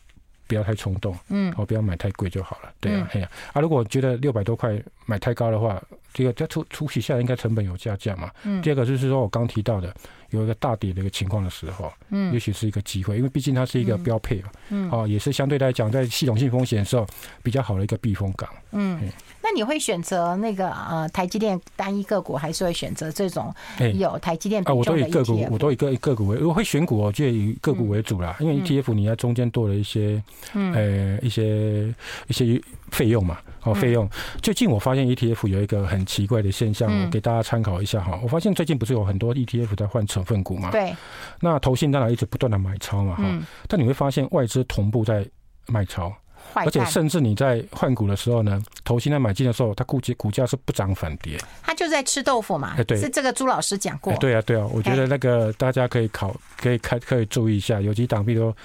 [0.46, 1.12] 不要太冲动。
[1.28, 1.52] 嗯。
[1.56, 2.70] 哦，不要买太贵就好了。
[2.78, 3.28] 对啊，哎呀。
[3.52, 5.82] 啊，如果觉得六百多块买太高的话。
[6.12, 8.30] 这个在初初期下来应该成本有下降嘛？
[8.44, 8.60] 嗯。
[8.62, 9.94] 第二个就是说我刚提到的
[10.30, 17.06] 有一个大跌的一个情况的时候，嗯，也许是一个机会，因为毕竟它是一个标配嘛，嗯，哦，也是相对来讲在系统性风险的时候
[17.42, 18.48] 比较好的一个避风港。
[18.72, 19.00] 嗯。
[19.42, 23.52] 那你会选择那个呃台积电单一个股，还是会选择这种
[23.94, 24.62] 有台积电？
[24.64, 31.92] 啊，我都以个股，我都以个个股为，我会选股，我就以个股为主啦，因为 ETF 你在中间多了一些，嗯呃，一些
[32.28, 33.38] 一些费用嘛。
[33.62, 34.08] 好，费用。
[34.42, 38.18] 最近我发现 ETF 有一个很奇怪的现象，我给大家参考一下哈。
[38.22, 40.70] 我发现最近不是有很多 ETF 在换成分股嘛？
[40.70, 40.94] 对。
[41.40, 43.24] 那投信当然一直不断的买超嘛哈。
[43.68, 45.26] 但你会发现外资同步在
[45.66, 46.10] 卖超，
[46.54, 51.36] 而且甚至你在换股的时候呢，投信在买进的时候，它估计股价是不涨反跌。
[51.62, 52.74] 它就在吃豆腐嘛？
[52.84, 54.14] 对，是这个朱老师讲过。
[54.14, 58.56] 对啊，对啊，我觉得那个大家可以考，可以开，可以注意一下，有几档，比如说，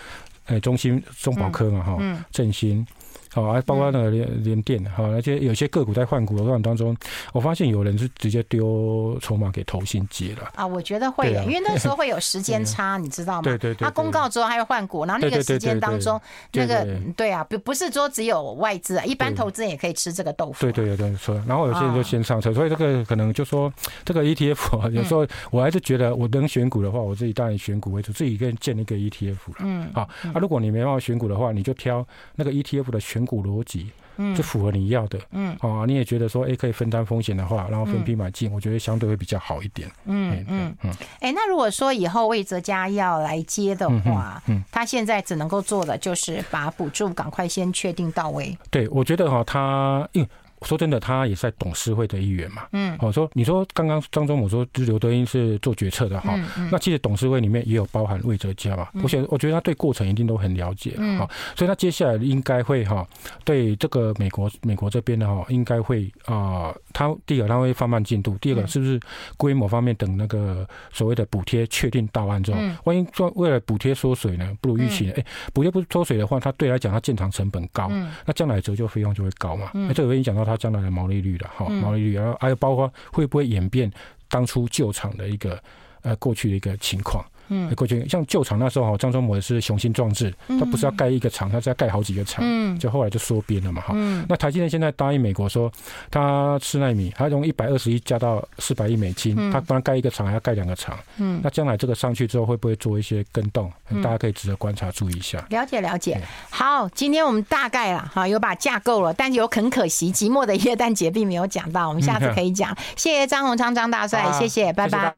[0.46, 2.88] 哎，中兴、中保科嘛哈，嗯振兴。
[3.36, 6.96] 好，还包括那个联联电，好，而且有些个股在换股的过程当中，
[7.34, 10.50] 我发现有人是直接丢筹码给投信接了。
[10.56, 13.42] 啊，我觉得会，因为那时候会有时间 差，你知道吗？
[13.42, 13.84] 对对对。
[13.86, 16.18] 他公告之后还要换股，然后那个时间当中，
[16.54, 20.62] 那个对啊，不不是说只有外资，一般投资人也可以吃这个豆腐。
[20.62, 23.70] 对对对，说，然后有些人就先上车，所以这个可能就说
[24.06, 29.56] 这个 ETF，有时候我还是觉得我能选股的话，我自己当然选股为主，自己一个人建一个 ETF 了。
[29.60, 29.92] 嗯。
[29.94, 40.76] 好，啊，如果你没办法选股的话，你就挑那个 ETF 的选股逻辑，嗯，就符合你要的，嗯，啊，你也觉得说，哎，可以分担风险的话，然后分批买进，我觉得相对会比较好一点，嗯嗯。
[40.84, 48.58] 嗯，哎，那如果说以后魏哲家要来接的话，嗯，他现在只能够做的就是把补助赶快先确定到位。
[48.70, 50.30] 对，我觉得哈，他因为。
[50.66, 52.64] 说真的，他也是在董事会的一员嘛。
[52.72, 56.34] 嗯，好说，你说刚刚张忠谋说，就是刘德英是做决策的哈。
[56.58, 58.90] 嗯那其实董事会里面也有包含魏哲家嘛。
[59.04, 60.96] 我想，我觉得他对过程一定都很了解。
[60.98, 63.08] 嗯，好，所以他接下来应该会哈，
[63.44, 69.00] 对这个美国美国这边的哈，应该会啊，他第一个他会放慢进度，第二个是不是
[69.38, 75.14] 规模方面等那个所谓的补贴确定到案之后，万一说为了补贴缩水呢，不如预期呢？
[75.18, 77.92] 哎，补贴不缩水的话，他对来讲他建厂成本高，
[78.26, 79.70] 那将来折旧费用就会高嘛。
[79.74, 80.55] 那这个会影响到他。
[80.58, 83.92] 将来的毛利率了哈，毛利率，然后还有包括会不会演变
[84.28, 85.62] 当初旧厂的一个
[86.02, 93.94] 呃过去的一个情况，嗯，过去像旧厂那时候哈，张忠谋是雄心壮志，他不是要盖一个厂，他是要盖好几个厂，嗯，就后来就缩编了嘛哈。
[93.96, 95.72] 嗯，那台积电现在答应美国说，
[96.10, 103.72] 他四奈米，他从一百二十亿加到四百亿美金，他不然盖一个厂还要盖两个厂，嗯，那将来这个上去之后会不会做一些跟动？
[104.04, 105.44] 大家可以值得观察注意一下。
[105.50, 106.20] 了解了解，
[106.50, 112.76] 好，今天我们大概了哈，有把架构了，但有很可惜，寂寞的耶诞节并没有讲到，我们下次可以讲。
[112.96, 115.14] 谢谢张宏昌张大帅，谢谢，拜拜。